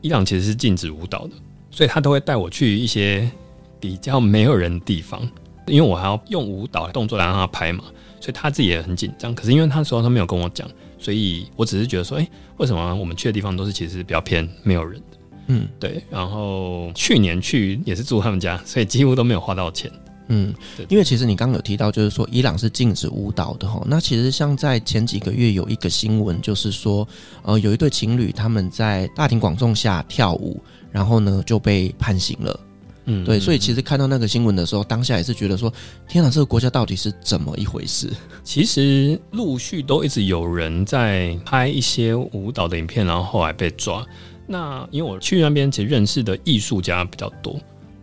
[0.00, 1.32] 伊朗其实是禁止舞蹈的，
[1.70, 3.30] 所以他都会带我去一些
[3.78, 5.20] 比较没有人的地方，
[5.66, 7.84] 因为我还要用舞蹈的动作来让他拍嘛，
[8.20, 9.34] 所以他自己也很紧张。
[9.34, 15.18] 可是因为他说他没有跟我讲，所以我只是觉得说，哎、欸，为什么我们去的地方都是其实比较偏没有人的？
[15.48, 16.02] 嗯，对。
[16.10, 19.90] 然后去年去也是住他们家，所以几乎都没有花到钱。
[20.28, 20.52] 嗯，
[20.88, 23.82] 因为其实你刚刚有提到，就是说伊朗是禁止舞蹈的哈。
[23.86, 27.06] 那其实像在前几个月有一个新闻，就是说，
[27.42, 30.60] 呃，有一对情侣他们在大庭广众下跳舞，
[30.90, 32.60] 然后呢就被判刑了。
[33.08, 35.72] 嗯，对，所以其实看到那个新闻的时候，当下也是觉得说，
[36.08, 38.10] 天哪，这个国家到底是怎么一回事？
[38.42, 44.04] 其实陆续都一直有人在拍一些舞蹈的影片，然后后来被抓。
[44.44, 47.56] 那因为我去那边，其实认识的艺术家比较多。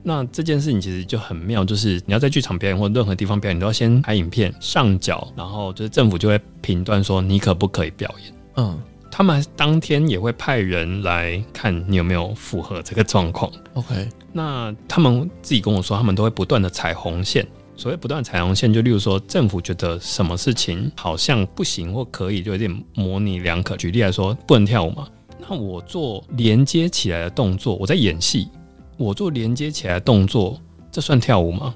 [0.04, 8.34] 那这件事情其实就很妙，就是你要在剧场表演或任何地方表演，你都要先拍影片上缴，然后就是政府就会评断说你可不可以表演。
[8.58, 8.78] 嗯，
[9.10, 13.52] 他们当天也会派人来看你有没有符合这个状况。
[13.76, 17.48] OK，那他们自己跟我说，他们都会不断的踩红线。
[17.76, 23.76] 所谓不断踩红线，就例如说政府觉得什么事情好像不行或可以，就有点模棱两可。
[23.76, 25.08] 举例来说，不能跳舞嘛？
[25.40, 28.48] 那我做连接起来的动作，我在演戏。
[28.98, 30.60] 我做连接起来动作，
[30.92, 31.74] 这算跳舞吗？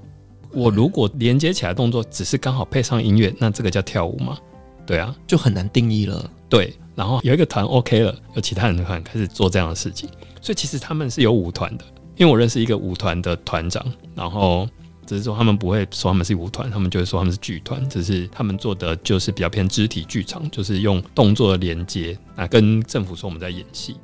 [0.53, 4.38] 我如果连接起来动作只是刚好配上音乐，那这个叫跳舞吗？
[4.86, 6.30] 对啊，就很难定义了。
[6.47, 10.10] 对，然后有一个团 OK 了，有其他人的团开始做这样的事情，
[10.41, 11.84] 所以其实他们是有舞团的。
[12.15, 14.67] 因为我认识一个舞团的团长，然后
[15.06, 23.97] 只是说他们不会说他们是舞团，他们就会说他们是剧团，只是他们做的就是比较偏肢体剧场，就是用动作的连接啊，跟政府说我们在演戏。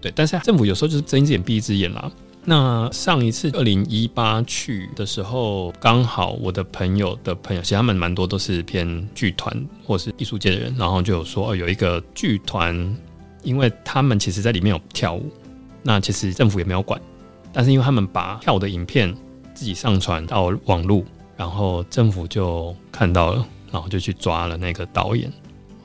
[0.00, 2.12] 对，但是政府有时候就是睁一只眼闭一只眼啦。
[2.50, 12.96] 那上一次二零一八去的时候，刚好我的朋友的朋友，其实他们蛮多都是偏剧团或是艺术界的人，然后就有说哦，有一个剧团，
[13.42, 15.30] 因为他们其实在里面有跳舞，
[15.82, 16.98] 那其实政府也没有管，
[17.52, 19.14] 但是因为他们把跳舞的影片
[19.52, 21.04] 自己上传到网络，
[21.36, 25.30] 然后政府就看到了，然后就去抓了那个导演。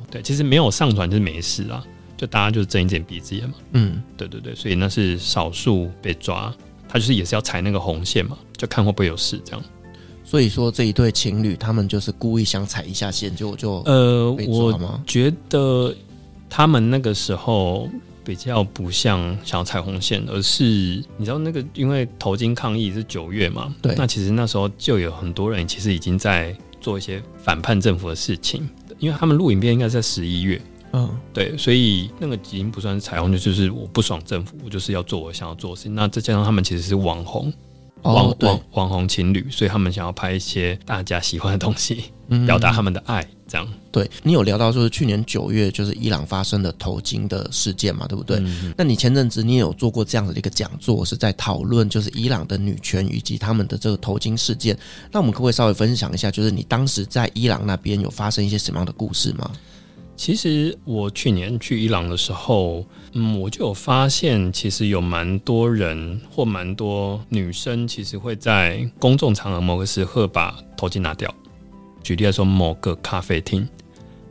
[0.10, 1.84] 对，其实没有上传就是没事啊。
[2.23, 6.55] 就大家就是睁一只眼闭一只眼嘛，嗯，对对对，所以那是少数被抓，
[6.88, 9.62] 他就是也是要踩那个红线嘛，就看会不会有事这样。
[10.23, 15.93] 所以说这一对情侣他们就是故意想踩一下线，就就呃，我觉得
[16.49, 17.89] 他们那个时候
[18.23, 20.63] 比较不像想要踩红线，而是
[21.17, 28.65] 你知道那个因为头巾抗议是九月嘛，对，那其实那时候就有很多人其实已经在做一些反叛政府的事情，
[28.97, 30.62] 因为他们录影片应该是在十一月。
[30.93, 35.95] 嗯，对，所以那个已经不算是彩虹，就就是我不爽政府，我就是要做我想要做的事情。
[35.95, 37.51] 那再加上他们其实是网红，
[38.03, 43.27] 网、哦、网网红情侣，所以他们想要拍一些大家喜欢的东西，嗯、表达他们的爱。
[43.45, 48.38] 这样，对你有聊到就是去年九月就是伊朗发生的头巾的事件嘛，对不对？
[48.39, 54.75] 嗯、那你前阵子你也有做过这样子的一个讲座，是在讨论就是伊朗的女权以及他们的这个头巾事件。
[55.12, 59.51] 那我们可不可以稍微分享一下，就是你当时在伊朗那边有发生一些什么样的故事吗？
[60.15, 71.34] 其实我去年去伊朗的时候，嗯，我就有发现，其实有蛮多人或蛮多女生，其实会在公众场合某个时刻把头巾拿掉。
[72.04, 73.67] 举例来说，某个咖啡厅，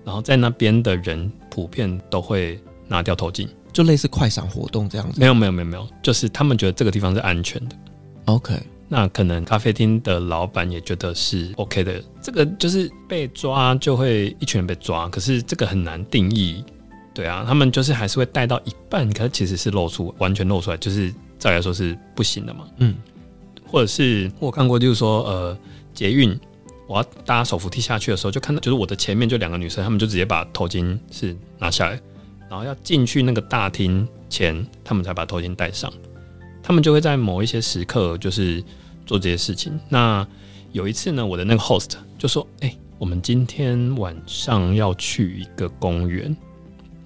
[0.04, 5.18] 然后在那边的人普遍都会拿掉头巾，就类似快闪活动这样子。
[5.18, 7.76] 没有，没有，没有，没有，就是他们觉得这个地方是安全的。
[8.26, 8.54] OK。
[8.94, 16.62] 那可能咖啡厅的老板也觉得是 OK 的，这个就是被抓就会一群人被抓，可是这个很难定义，
[17.14, 22.94] 对啊，他们就是还是会带到一半，可是其实是露出完全露出来，就是照理来说是不行的嘛，嗯，
[23.66, 25.58] 或者是我看过，就是说呃
[25.94, 26.38] 捷运
[26.86, 31.98] 我要搭手扶梯下去的时候，就看到就是我的前面就两个女生，她们就直接把头巾是拿下来，
[32.50, 35.90] 然后要进去那个大厅前，她们才把头巾戴上，
[36.62, 38.62] 他们就会在某一些时刻就是。
[39.06, 39.78] 做这些事情。
[39.88, 40.26] 那
[40.72, 46.34] 有一次呢，我的那个 host 就说：“哎、我们今天晚上要去一个公园，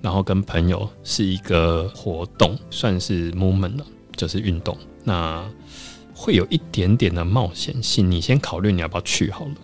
[0.01, 4.77] 然后跟朋友是一个活动，算是 movement 了，就是运动。
[5.03, 5.45] 那
[6.15, 9.55] 会有一点点的冒险性，你先考虑你要不要去好了。”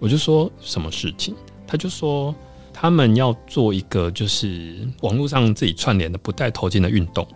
[0.00, 1.34] 我就说：“什么事情？”
[1.66, 2.34] 他就说
[2.72, 7.26] ：“他们要做一个就是网络上自己串联的不戴头巾的运动，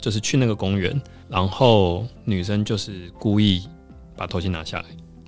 [0.00, 3.66] 就是去那个公园，然后女生就是故意
[4.16, 4.84] 把头巾拿下来，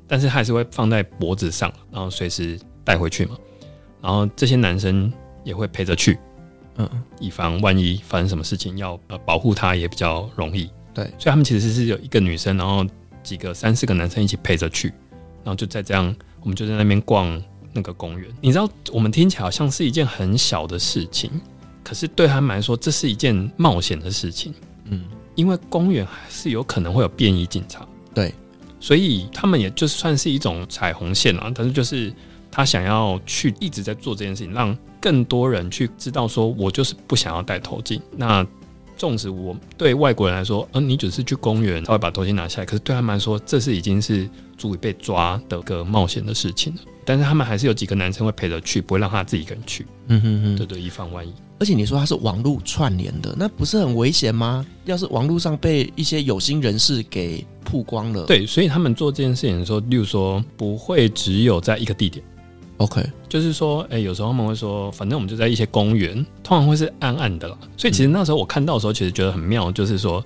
[0.07, 3.37] 但是还是会放在脖子上，然后随时带回去嘛。
[4.01, 5.13] 然后这些男生
[5.45, 6.19] 也会陪着去，
[6.77, 6.89] 嗯，
[7.21, 10.71] 以防万一发生什么事情，要呃保护她也比较容易。
[10.95, 12.87] 对，所以他们其实是有一个女生，然后
[13.23, 14.89] 几个三四个男生一起陪着去，
[15.45, 17.43] 然后就在这样，我们就在那边逛。
[17.71, 21.31] 那个公园，你知道，我们听起来好像是一件很小的事情，
[21.85, 24.55] 可是对他们来说，这是一件冒险的事情。
[24.87, 25.05] 嗯，
[25.39, 28.35] 因为公园还是有可能会有便衣警察，对，
[28.81, 31.49] 所以他们也就算是一种彩虹线啊。
[31.55, 32.13] 但是就是
[32.51, 38.01] 他想要去一直在做这件事情，让更多人去知道，说我就是不想要戴头巾。
[38.17, 38.45] 那
[38.97, 46.81] 纵使我对外国人来说，嗯，你只是去公园稍微把头巾拿下来，可是对他们来说，这是已经是足以被抓的个冒险的事情了。
[47.05, 49.87] 但是他们还是有几个男生会陪着去，不会让他自己一个人去。
[50.09, 51.33] 嗯哼哼，对对，以防万一。
[51.59, 54.65] 而且你说它是网络串联的，那不是很危险吗？
[54.85, 62.25] 要是网络上被一些有心人士给曝光了，对，所以他们做这件事情的时候，例如说不会只有在一个地点。
[62.77, 67.59] OK，就是说，哎、欸，有时候他们会说，反正我们就在一些公园，通常会是暗暗的啦。
[67.77, 70.25] 所以其实那时候我看到的时候，其实觉得很妙，就是说，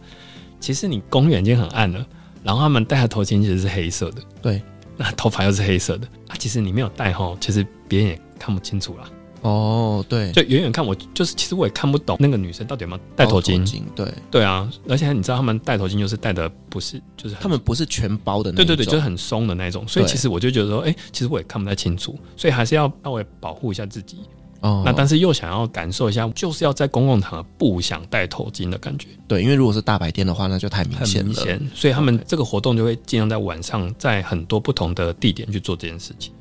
[0.60, 2.06] 其实你公园已经很暗了，
[2.44, 4.22] 然后他们戴的头巾其实是黑色的。
[4.42, 4.60] 对。
[4.98, 9.08] 那头发又是黑色的啊，其实你没有戴哈，其实别人也看不清楚啦。
[9.42, 13.82] 哦，对，就远远看我就是，其实我也看不懂那个女生到底有没有戴头巾。
[13.94, 19.86] 对，对啊，而且你知道他们戴头巾就是戴的不是，就是他们不是全包的那种，对对对，就是很松的那种。
[19.86, 24.18] 所以其实我就觉得说，哎、欸，其实我也看不太清楚，所以还是要稍微保护一下自己。
[24.60, 29.08] 哦，那但是又想要感受一下，就是要在公共场合不想戴头巾的感觉。
[29.26, 31.34] 对，因为如果是大白天的话，那就太明显了。
[31.34, 36.32] 很明显，所以他们这个活动就会尽量在晚上，在很多不同的地点去做这件事情。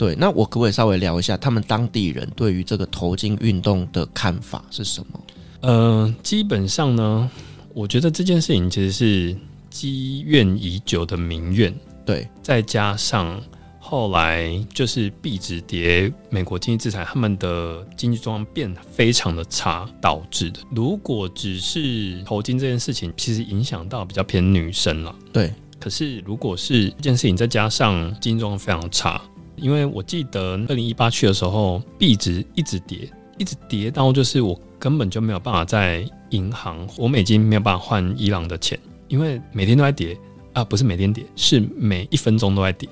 [0.00, 5.20] 对，那我可不可以稍微聊一下他们当地人对于这个头巾运动的看法是什么？
[5.60, 7.30] 呃，基本上呢，
[7.74, 9.36] 我觉得这件事情其实是
[9.68, 11.74] 积怨已久的民怨。
[12.06, 13.38] 对，再加上。
[13.78, 20.60] 后来就是币值跌，美国经济制裁，他们的经济状况变得非常的差导致的。
[20.70, 25.12] 如果只是头巾这件事情，其实影响到比较偏女生了。
[25.32, 29.20] 对，可是如果是这件事情再加上经济状况非常差，
[29.60, 33.08] 因为我记得二零一八去的时候，币值一直跌，
[33.38, 40.16] 一直跌到就是我根本就没有办法在银行，我美金没有办法换伊朗的钱，因为每天都在跌
[40.52, 42.88] 啊，不是每天跌，是每一分钟都在跌。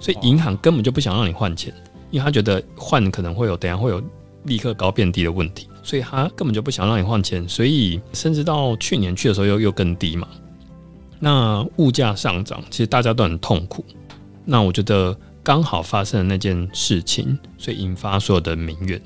[0.00, 1.72] 所以银行根本就不想让你换钱，
[2.10, 4.02] 因为他觉得换可能会有等下会有
[4.44, 7.48] 立刻高变低的问题，所以他根本就不想让你换钱。
[7.48, 10.28] 所以甚至到去年去的时候又又更低嘛。
[11.18, 13.84] 那物价上涨，其实大家都很痛苦。
[14.44, 15.14] 那我觉得
[15.48, 19.00] 刚好发生了那件事情，所以引发所有的民怨。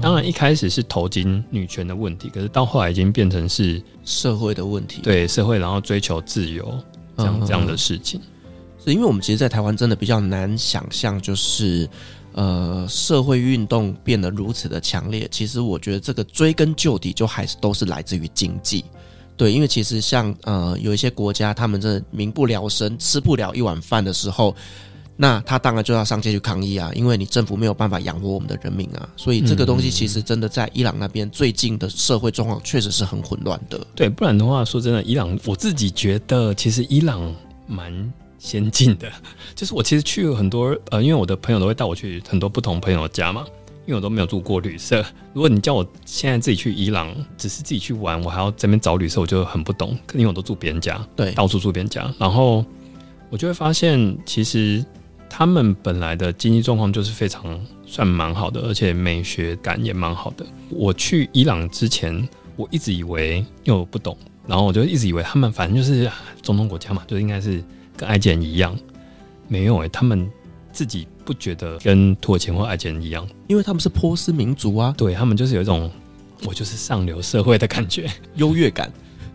[0.00, 5.02] 当然一开始是头巾女权的问题，可是到后来已经变成是社会的问题。
[5.02, 6.72] 对社会，然后追求自由
[7.16, 8.20] 这样这样的事情。
[8.78, 11.90] 是因为我们其实，在台湾真的比较难想象，就是
[12.32, 15.26] 呃，社会运动变得如此的强烈。
[15.32, 18.84] 其实，我觉得这个追根究底，就还是都是来自于经济。
[19.36, 24.54] 对，因为其实像呃，有一些国家，他们真的民不聊生，吃不了一碗饭的时候，
[25.20, 29.06] 那他当然就要上街去抗议啊，因为你政府没有办法养活我们的人民啊。
[29.16, 33.78] 所以，这个东西其实真的在伊朗那边最近的社会状况确实是很混乱的。
[33.94, 37.34] 对，不然的话，说真的，伊朗我自己觉得，其实伊朗
[37.66, 38.12] 蛮。
[38.40, 39.10] 先进的，
[39.56, 43.44] 就是我其实去了很多，呃，因为我的朋友都会带我去很多不同朋友家嘛，
[43.84, 45.04] 因为我都没有住过旅社。
[45.32, 52.64] 如果你叫我现在自己去伊朗，只是自己去玩，我还要这边找旅社，我就很不懂，因为我都住别人家，对，到处住别人家，然后
[53.28, 54.84] 我就会发现，其实
[55.28, 60.46] 他们本来的经济状况就是非常算蛮好的，而且美学感也蛮好的。
[60.70, 64.16] 我去伊朗之前，我一直以为，因为我不懂，
[64.46, 66.10] 然后我就一直以为他们反正就是
[66.42, 67.62] 中东国家嘛，就应该是。
[67.98, 68.78] 跟埃及人一样，
[69.48, 70.30] 没有诶、欸，他们
[70.70, 75.90] 自己不觉得跟土耳其或埃及人一样，因为他们是波斯民族啊，对他们就是有一种
[76.44, 78.88] 我就是上流社会的感觉，优越感，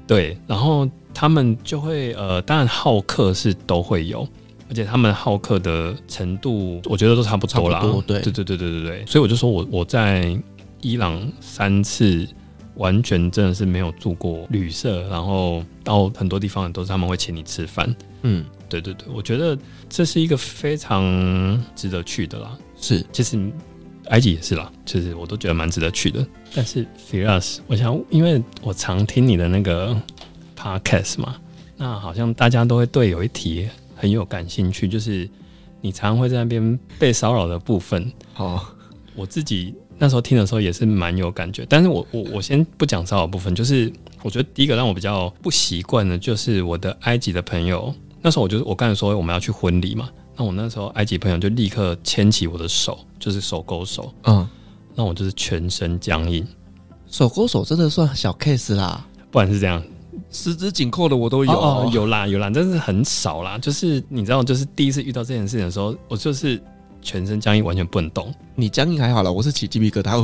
[0.07, 4.25] 对，然后他们就会呃，当然好客是都会有，
[4.74, 10.36] 而且他们好客的程度，我觉得都差不多啦，多对，对对对对对对，所以我就说我我在
[10.82, 12.28] 伊朗三次。
[12.76, 17.95] 完全真的是没有住过旅社，然后到很多地方都是他们会请你吃饭。
[18.24, 19.55] 嗯，对对对，我觉得
[19.88, 22.57] 这是一个非常值得去的啦。
[22.82, 23.39] 是，其实
[24.07, 26.26] 埃及也是啦，其实我都觉得蛮值得去的。
[26.55, 29.95] 但是 Firas，我想，因为我常听你的那个
[30.57, 31.36] podcast 嘛，
[31.78, 33.69] 那好像大家都会对有一题
[34.04, 35.30] 很有感兴趣，就是
[35.80, 38.12] 你常常会在那边被骚扰的部分。
[38.34, 38.66] 好，
[39.16, 39.74] 我自己。
[39.97, 41.66] 那时候听的时候也是蛮有感觉。
[41.70, 43.89] 但是我我我先不讲骚扰部分，就是
[44.24, 47.95] 我觉得第一个让我比较不习惯的，就是我的埃及的朋友。
[48.22, 54.45] 那时候我就是我刚才说我们要去婚礼嘛，那我那时候埃及朋友就立刻牵起我的手，就是手勾手，嗯，
[54.93, 56.45] 那我就是全身僵硬。
[57.08, 59.82] 手勾手真的算小 case 啦，不然是这样。
[60.34, 63.57] 十指紧扣的我都有，哦哦，有啦有啦，但是很少啦。
[63.59, 66.59] 就是你知道，就是第一次遇到这件事情的时候，我就是
[67.01, 68.34] 全身僵硬，完全不能动。
[68.55, 70.19] 你僵硬还好啦，我是起鸡皮疙瘩，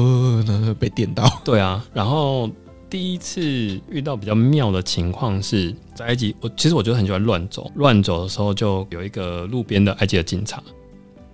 [0.47, 1.31] 呃，被电到。
[1.45, 2.49] 对啊，然后
[2.89, 3.41] 第一次
[3.87, 10.59] 遇到比较妙的情况是在埃及，我其实我觉得很喜欢乱走，乱走的时候就有一个路边的埃及的警察，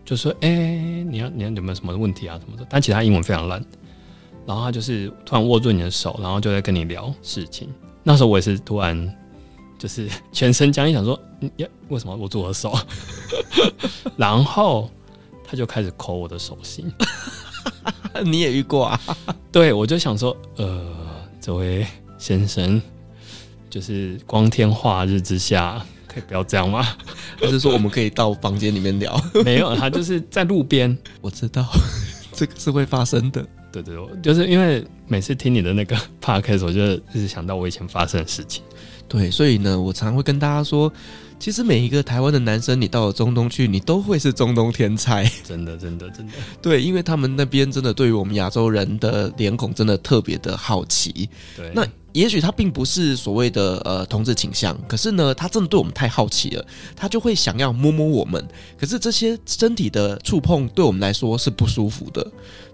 [0.04, 3.64] 就说：“哎、欸，你要你要有没有什么问题啊什么的？”但其实他英文非常烂，
[4.46, 7.70] 然后他就是突然握住你的手，然后就在跟你聊事情。
[8.08, 9.16] 那时候我也是突然
[9.80, 11.20] 就是 全身僵硬，想说，
[11.58, 12.78] 呀，为什么握住我的手？
[14.16, 14.90] 然后
[15.44, 16.90] 他就开始抠我的手心。
[18.24, 19.02] 你也遇过啊？
[19.52, 20.86] 对，我就想说，呃，
[21.42, 21.86] 这位
[22.18, 22.82] 先生，
[23.70, 26.88] 就是光天化日之下，可以不要这样吗？
[27.42, 29.20] 还是说我们可以到房间里面聊？
[29.44, 30.96] 没有，他就是在路边。
[31.22, 31.68] 我知道
[32.32, 33.46] 这个是会发生的。
[33.82, 38.64] 对对，就是因为每次听你的那个 podcast，我就一直想到我以前发生的事情。
[39.08, 40.92] 对，所以呢，我常会跟大家说，
[41.40, 45.30] 其实每一个台湾的男生，你到了中东去，你都会是中东天才。
[45.44, 46.34] 真的，真的，真的。
[46.62, 51.30] 对，因为他们那边真的对于我们亚洲人的脸孔真的特别的好奇。
[51.56, 51.86] 对，那。
[52.16, 56.66] 也许他并不是所谓的呃同志倾向，可是呢，他真的对我们太好奇了，
[56.96, 58.42] 他就会想要摸摸我们。
[58.80, 62.24] 可是这些身体的触碰对我们来说是不舒服的，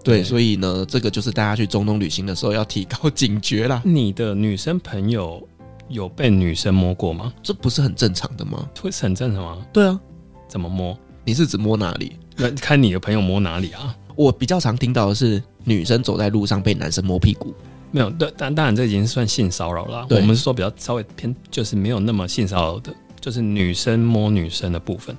[0.04, 3.82] 对，对，所以呢，这个就是大家去中东旅行的时候要提高警觉啦。
[3.84, 5.44] 你的女生朋友
[5.92, 7.32] 有被女生摸过吗？
[7.42, 8.68] 这不是很正常的吗？
[8.80, 9.66] 会是很正常吗？
[9.72, 10.00] 对啊，
[10.48, 10.98] 怎么摸？
[11.24, 12.16] 你是指摸哪里？
[12.36, 13.96] 那看你的朋友摸哪里啊？
[14.16, 17.54] 我比较常听到的是女生走在路上被男生摸屁股。
[17.90, 20.06] 没有，对，但当然这已经算性骚扰了。
[20.10, 25.14] 我们是说比较稍微偏，就是没有那么性骚扰的，就是女生摸女生的部分，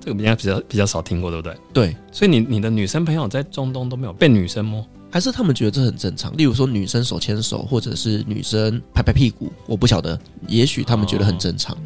[0.00, 1.56] 这个应该比较比较少听过，对不对？
[1.72, 6.34] 对，所以你你的女生朋友在中东都没有被女生摸，还是他们觉得这很正常？
[6.38, 11.76] 例如说女生手牵手，或者是女生拍拍屁股，我不晓得，也许他们觉得很正常。
[11.76, 11.78] 哦，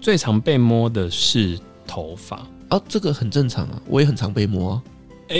[0.00, 1.58] 最常被摸的是
[1.88, 4.82] 头发啊，这个很正常啊，我也很常被摸啊。
[5.30, 5.36] 哎，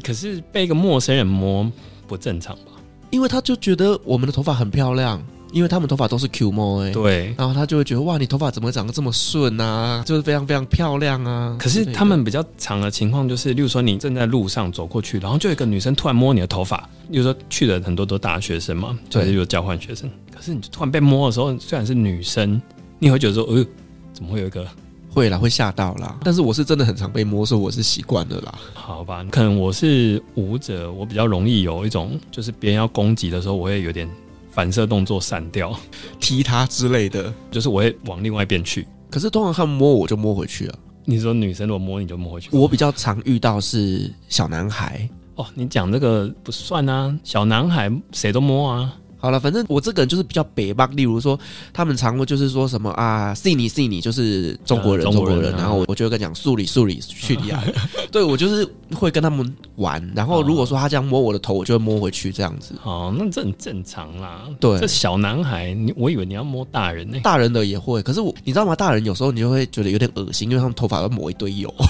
[0.00, 1.68] 可是被一个陌生人摸
[2.06, 2.70] 不正常吧？
[3.10, 5.20] 因为他就觉得我们的头发很漂亮，
[5.52, 10.02] 因为他们头发都是 Q 毛哎，对，然后他就会觉得哇，你头发怎么长得这么顺啊？
[10.06, 11.56] 就是非常非常漂亮啊。
[11.58, 22.60] 可是他们比较常的情况就是，例如说你正在路上走过去，然后就有一个女生突然摸你的头发，例如说去的很多都大学生嘛，就是有交换学生，可是你就突然被摸的时候，虽然是女生，
[22.98, 23.66] 你会觉得说，呃，
[24.12, 24.66] 怎么会有一个？
[25.12, 26.16] 会啦，会吓到啦。
[26.22, 28.54] 但是我是真的很常被摸，所以我是习惯了啦。
[28.74, 34.08] 好吧，可能我是舞者，我比较容易有一种，就是别人要攻击的时候，我会有点
[34.50, 35.74] 反射动作闪掉，
[36.18, 38.86] 踢他之类的，就是我会往另外一边去。
[39.10, 40.74] 可是通常他们摸我就摸回去了。
[41.04, 42.48] 你说女生如果摸你就摸回去？
[42.52, 45.08] 我比较常遇到是小男孩。
[45.36, 48.94] 哦，你讲这个不算啊，小男孩谁都摸啊。
[49.20, 50.88] 好了，反正我这个人就是比较北吧。
[50.94, 51.38] 例如说，
[51.72, 55.52] 他们常会就是说什么啊，信你信你，就是中国人，呃、中国人。
[55.52, 57.62] 然后我我就会讲，数理数理去你啊。
[58.10, 60.02] 对，我就是会跟他们玩。
[60.16, 62.74] 然后如果说他这样摸我的头，我就会摸回去这样子。
[62.82, 64.46] 哦，那这很正常啦。
[64.58, 67.20] 对，这小男孩，你我以为你要摸大人呢、欸。
[67.20, 68.74] 大人的也会，可是我你知道吗？
[68.74, 71.72] 大人有时候你就会觉得有点恶心，因为他们头发会抹一堆油。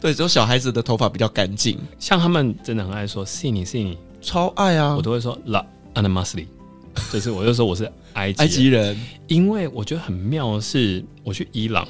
[0.00, 1.78] 对，只有小孩子的头发比较干净。
[1.98, 3.98] 像他们真的很爱说信你信你。
[4.24, 4.96] 超爱啊！
[4.96, 5.64] 我都会说 La
[5.94, 6.46] Anamasli，
[7.12, 8.98] 就是我就说我是 埃及埃及人，
[9.28, 11.86] 因为我觉得很妙的是，我去伊朗，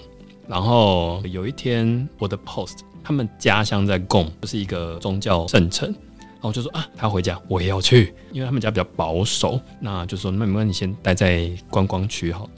[0.49, 12.51] 然后有一天我的 post，他们家乡在 Qom，就是一个宗教圣城，然后我就说啊，他要回家，我也要去，因为他们家比较保守，那就说那没关系，你先待在观光区好了。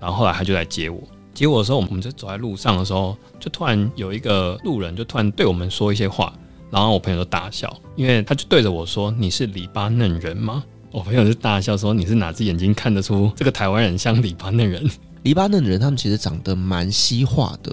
[0.00, 1.02] 然后后来他就来接我，
[1.32, 6.32] 接我的时候，我们就走在路上的时候，就突然有一个路人就突然对我们说一些话。
[6.74, 14.84] 然后我朋友就大笑，因为他就对着我说：“你是黎巴嫩人吗？”我朋友就大笑说：“你是哪只眼睛看得出这个台湾人像黎巴嫩人？”
[15.22, 17.72] 黎巴嫩人他们其实长得蛮西化的，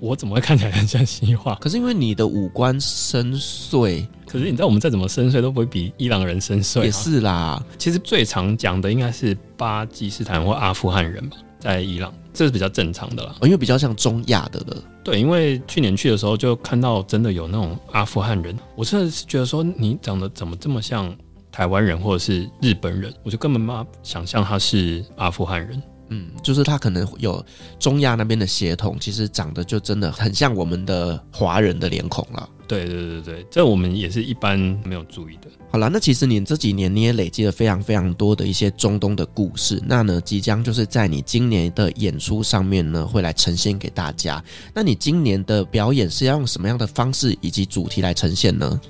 [0.00, 1.54] 我怎么会看起来很像西化？
[1.60, 6.82] 可是因为你的五官深邃，可是你知道我们再怎么深邃都不会比伊朗人深邃。
[6.82, 12.12] 也是啦，其实最常讲的应该是巴基斯坦或阿富汗人吧，在伊朗。
[12.32, 14.82] 这是比较正常的啦，因为比较像中亚的了。
[15.02, 21.14] 对，因为去年去的时候就看到真的有那种阿富汗人，我真的是觉得说你长得怎么这么像
[21.50, 25.82] 台湾人或者是日本人，我就根本没法想象他是阿富汗人。
[26.10, 27.44] 嗯，就是他可能有
[27.78, 32.48] 中亚那边的血统，其实长得就真的很像我们的华人的脸孔了。
[32.68, 35.48] 对对对对，这我们也是一般没有注意的。
[35.72, 44.42] 好了，那其实你这几年你也累积了非常非常多的一些中东的故事，那呢，即将就是在你今年的演出上面呢，会来呈现给大家。
[44.72, 48.80] 那你今年的表演是要用什么样的方式以及主题来呈现呢？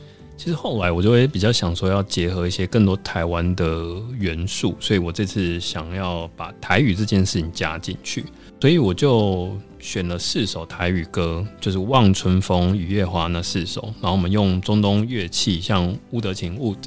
[0.42, 3.84] 其实后来我就会比较想说，要结合一些更多台湾的
[4.18, 8.24] 元素，所以我这次想要把台语这件事情加进去，
[8.58, 16.78] 所以我就选了四首台语歌，就是《望春风》《雨夜花》那四首，然后我们用中东乐器，像乌德琴 （Oud）、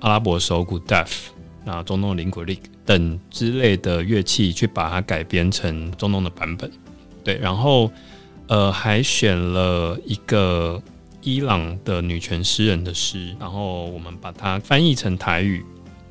[0.00, 1.06] 阿拉伯手鼓 （Daf）、
[1.64, 6.68] 那中东的 Lingüilik 等之类的乐器，去把它改编成中东的版本。
[7.22, 7.88] 对，然后
[8.48, 10.82] 呃，还选了一个。
[11.26, 15.66] 伊朗的女权诗人的诗，然后我们把它翻译成台语，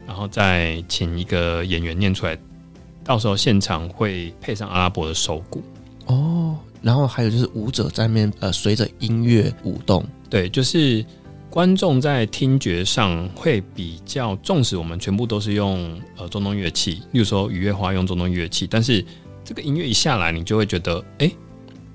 [0.05, 2.37] 然后再请一个演员念出来，
[3.01, 5.63] 到时候现场会配上阿拉伯的手鼓
[6.07, 11.03] 哦，然后还有就是舞者在面呃随着音乐舞动，对，就是
[11.49, 19.03] 观众在听觉上会比较重视我们全部都是用呃中东乐器，例如说雨月花用中东乐器，但是
[19.45, 21.27] 这个音乐一下来，你就会觉得哎。
[21.27, 21.35] 诶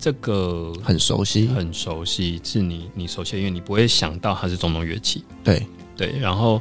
[0.00, 5.22] 这个很熟悉，很熟悉，是你你熟悉，因为你不会想到它是中东乐器。
[5.44, 6.60] 对对，然后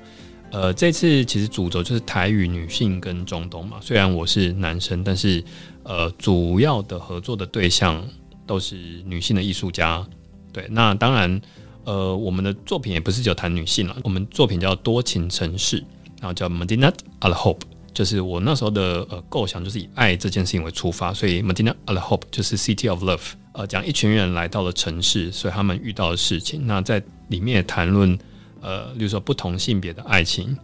[0.51, 3.77] 呃，这次其实主轴就是台语、女性跟中东嘛。
[3.79, 5.41] 虽然我是男生，但是
[5.83, 8.05] 呃，主要的合作的对象
[8.45, 8.75] 都是
[9.05, 10.05] 女性的艺术家。
[10.51, 11.41] 对，那当然
[11.85, 15.77] 呃，我们的作品也不是只有谈女性了，我们作品叫多情城市，
[16.19, 17.61] 然后叫 Madinat Al Hope。
[18.00, 26.66] 就是我那时候的呃构想，就是以爱这件事情为出发，所以 Madinat Al Hope 就是 City of Love，呃，讲一群人来到了城市，所以他们遇到的事情。
[26.66, 28.18] 那在里面也谈论
[28.62, 30.58] 呃，例如说不同性别的爱情，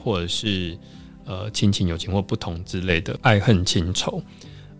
[0.00, 0.78] 或者是
[1.24, 4.22] 呃亲情、友情或不同之类的爱恨情仇。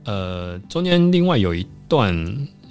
[0.04, 2.14] 呃，中间另外有一段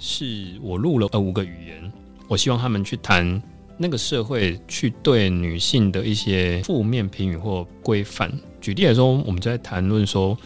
[0.00, 1.92] 是我录了呃五个语言，
[2.26, 3.42] 我希望他们去谈
[3.76, 8.32] 那个社会去对女性的一些负面评语或规范。
[8.60, 10.36] 举例来说，我们在谈论说，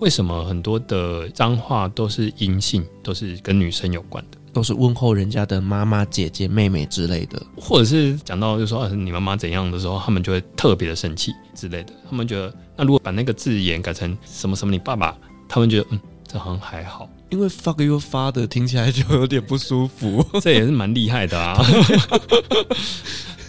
[0.00, 11.92] 为什么很多的脏话都是阴性，都是跟女生有关的，都是问候人家的妈妈、姐姐、妹妹之类的，或者是讲到就说，啊，你妈妈怎样的时候，他们就会特别的生气之类的。
[12.08, 15.16] 他们觉得，那如果把那个字眼改成什么什么你爸爸，
[15.48, 21.60] 他们觉得，嗯，这好像还好，因为 fuck your father 听起来就有点不舒服， 这也是蛮厉害的啊。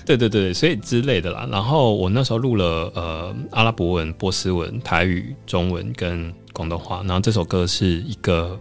[0.06, 1.48] 对对对，所以之类的啦。
[1.52, 7.04] 然后我那时候录了呃阿拉伯文、波斯文、台语、中文跟广东话。
[7.06, 8.58] 然后这首歌是一个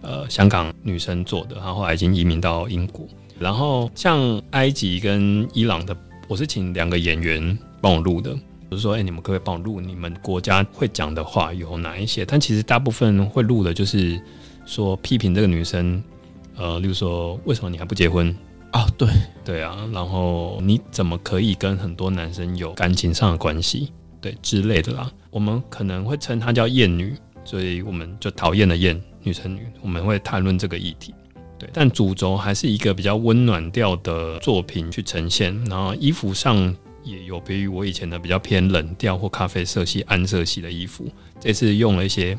[0.00, 3.06] 呃香港女生做的，然后后来已经移民到英国。
[3.38, 5.94] 然后像埃及跟伊朗的，
[6.26, 8.34] 我是请两个演员帮我录的。
[8.70, 12.24] 我是说，哎，你们可不可以帮我录你们国家会讲的话有哪一些？
[12.24, 14.18] 但其实大部分会录的就是
[14.68, 16.02] 说批评这个女生，
[16.54, 18.28] 呃，例如说为什么你还不结婚？
[18.70, 19.08] 啊、哦，对
[19.42, 23.90] 对啊，然后你怎么可以跟很多男生有感情上的关系，
[24.20, 25.10] 对之类的啦？
[25.30, 27.14] 我们可能会称她叫厌女，
[27.46, 31.14] 所以我们就讨厌的厌女生女，我们会谈论这个议题。
[31.58, 41.06] 对，但主轴还是一个比较温暖调的作品去呈现，然后衣服上也有别于我以前的比较偏冷调或咖啡色系、暗色系的衣服，
[41.40, 42.38] 这次用了一些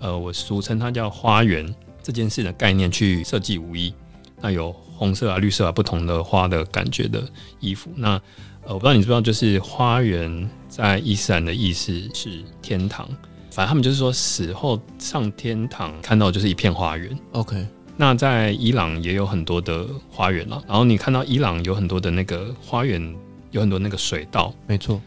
[0.00, 1.72] 呃，我俗称它叫花园
[2.02, 3.94] 这件事的概念去设计舞衣，
[4.40, 4.74] 那有。
[5.00, 7.26] 红色啊，绿色啊，不同的花的感觉的
[7.58, 7.90] 衣服。
[7.96, 8.20] 那
[8.66, 13.08] 呃，我不知道你知不知道，就是花园在伊斯兰的意思是天堂。
[13.50, 17.18] 反正他们就是说死后上天堂看到就是一片花园。
[17.32, 20.62] OK，那在伊朗也有很多的花园了。
[20.68, 23.16] 然后你看到伊朗有很多的那个花园，
[23.52, 25.00] 有很多那个水稻，没错。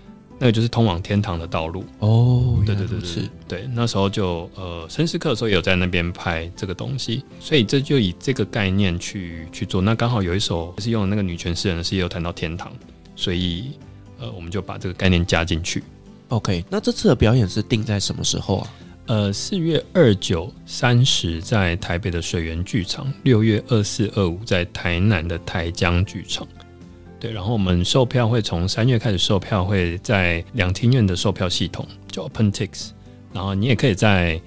[0.43, 9.81] 那个就是通往天堂的道路哦，对对对对，是，对，那时候就呃，绅士课的时候也有在那边拍这个东西，所以这就以这个概念去去做。
[9.81, 12.69] 那刚好有一首是用那个女权诗人的诗，也有谈到天堂，
[13.15, 13.71] 所以
[14.19, 15.81] 呃，我们就把这个概念加进去。
[16.27, 18.73] OK，那这次的表演是定在什么时候啊？
[19.05, 26.45] 呃，四月二九、三十在台北的水源剧场，六月二四、二五在台南的台江剧场。
[27.23, 32.89] 对，然后我们售票会从三月开始售票，会在两厅院的售票系统叫 OpenTix，
[33.31, 34.37] 然后你也可以在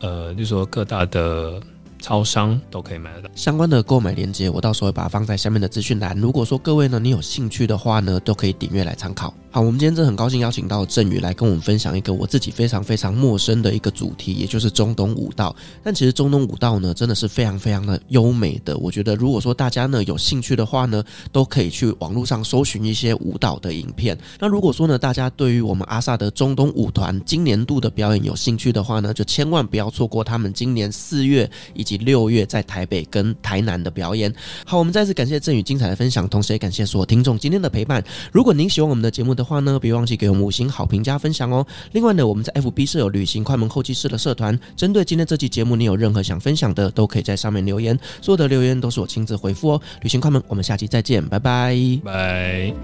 [0.00, 1.58] 呃，就说各大的
[2.00, 3.30] 超商都可以买得到。
[3.34, 6.16] 相关的购买链接，我到时候会把它放在下面的资讯栏。
[6.18, 9.32] 如果说各位呢，你有兴趣的话呢，都可以点阅来参考。
[9.50, 15.54] 好，我们今天真的很高兴邀请到振宇来跟我们分享一个我自己非常非常陌生的一个主题，也就是中东舞蹈。
[15.82, 18.76] 但其实中东舞蹈呢，真的是非常非常的优美的。
[18.76, 24.16] 我觉得如果说大家呢有兴趣的话呢，都可以去网络上搜寻一些舞蹈的影片。
[24.38, 34.30] 那如果说呢，大家对于我们阿萨德中东舞团今年度的表演有兴趣的话呢，就千万不要错过他们今年四月以及六月在台北跟台南的表演。
[34.66, 38.04] 好，我们再次感谢振宇精彩的分享，同时也感谢所有听众今天的陪伴。
[38.30, 41.66] 如果您喜欢我们的节目的话呢，别忘记给我们五星好评加分享哦。
[41.92, 49.80] 另外呢，我们在 FB 设有旅行快门后期室的社团，针对今天这期节目，你有任何想分享的，都可以在上面留言，所有的留言都是我亲自回复哦。
[50.02, 51.74] 旅行快门，我们下期再见，拜拜，
[52.04, 52.74] 拜。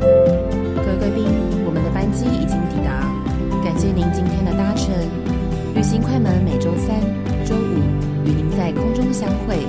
[0.00, 1.24] 各位贵宾，
[1.64, 3.08] 我们的班机已经抵达，
[3.64, 4.92] 感谢您今天的搭乘。
[5.74, 6.98] 旅行快门每周三、
[9.18, 9.66] 相会，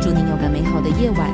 [0.00, 1.28] 祝您有个美好的夜晚，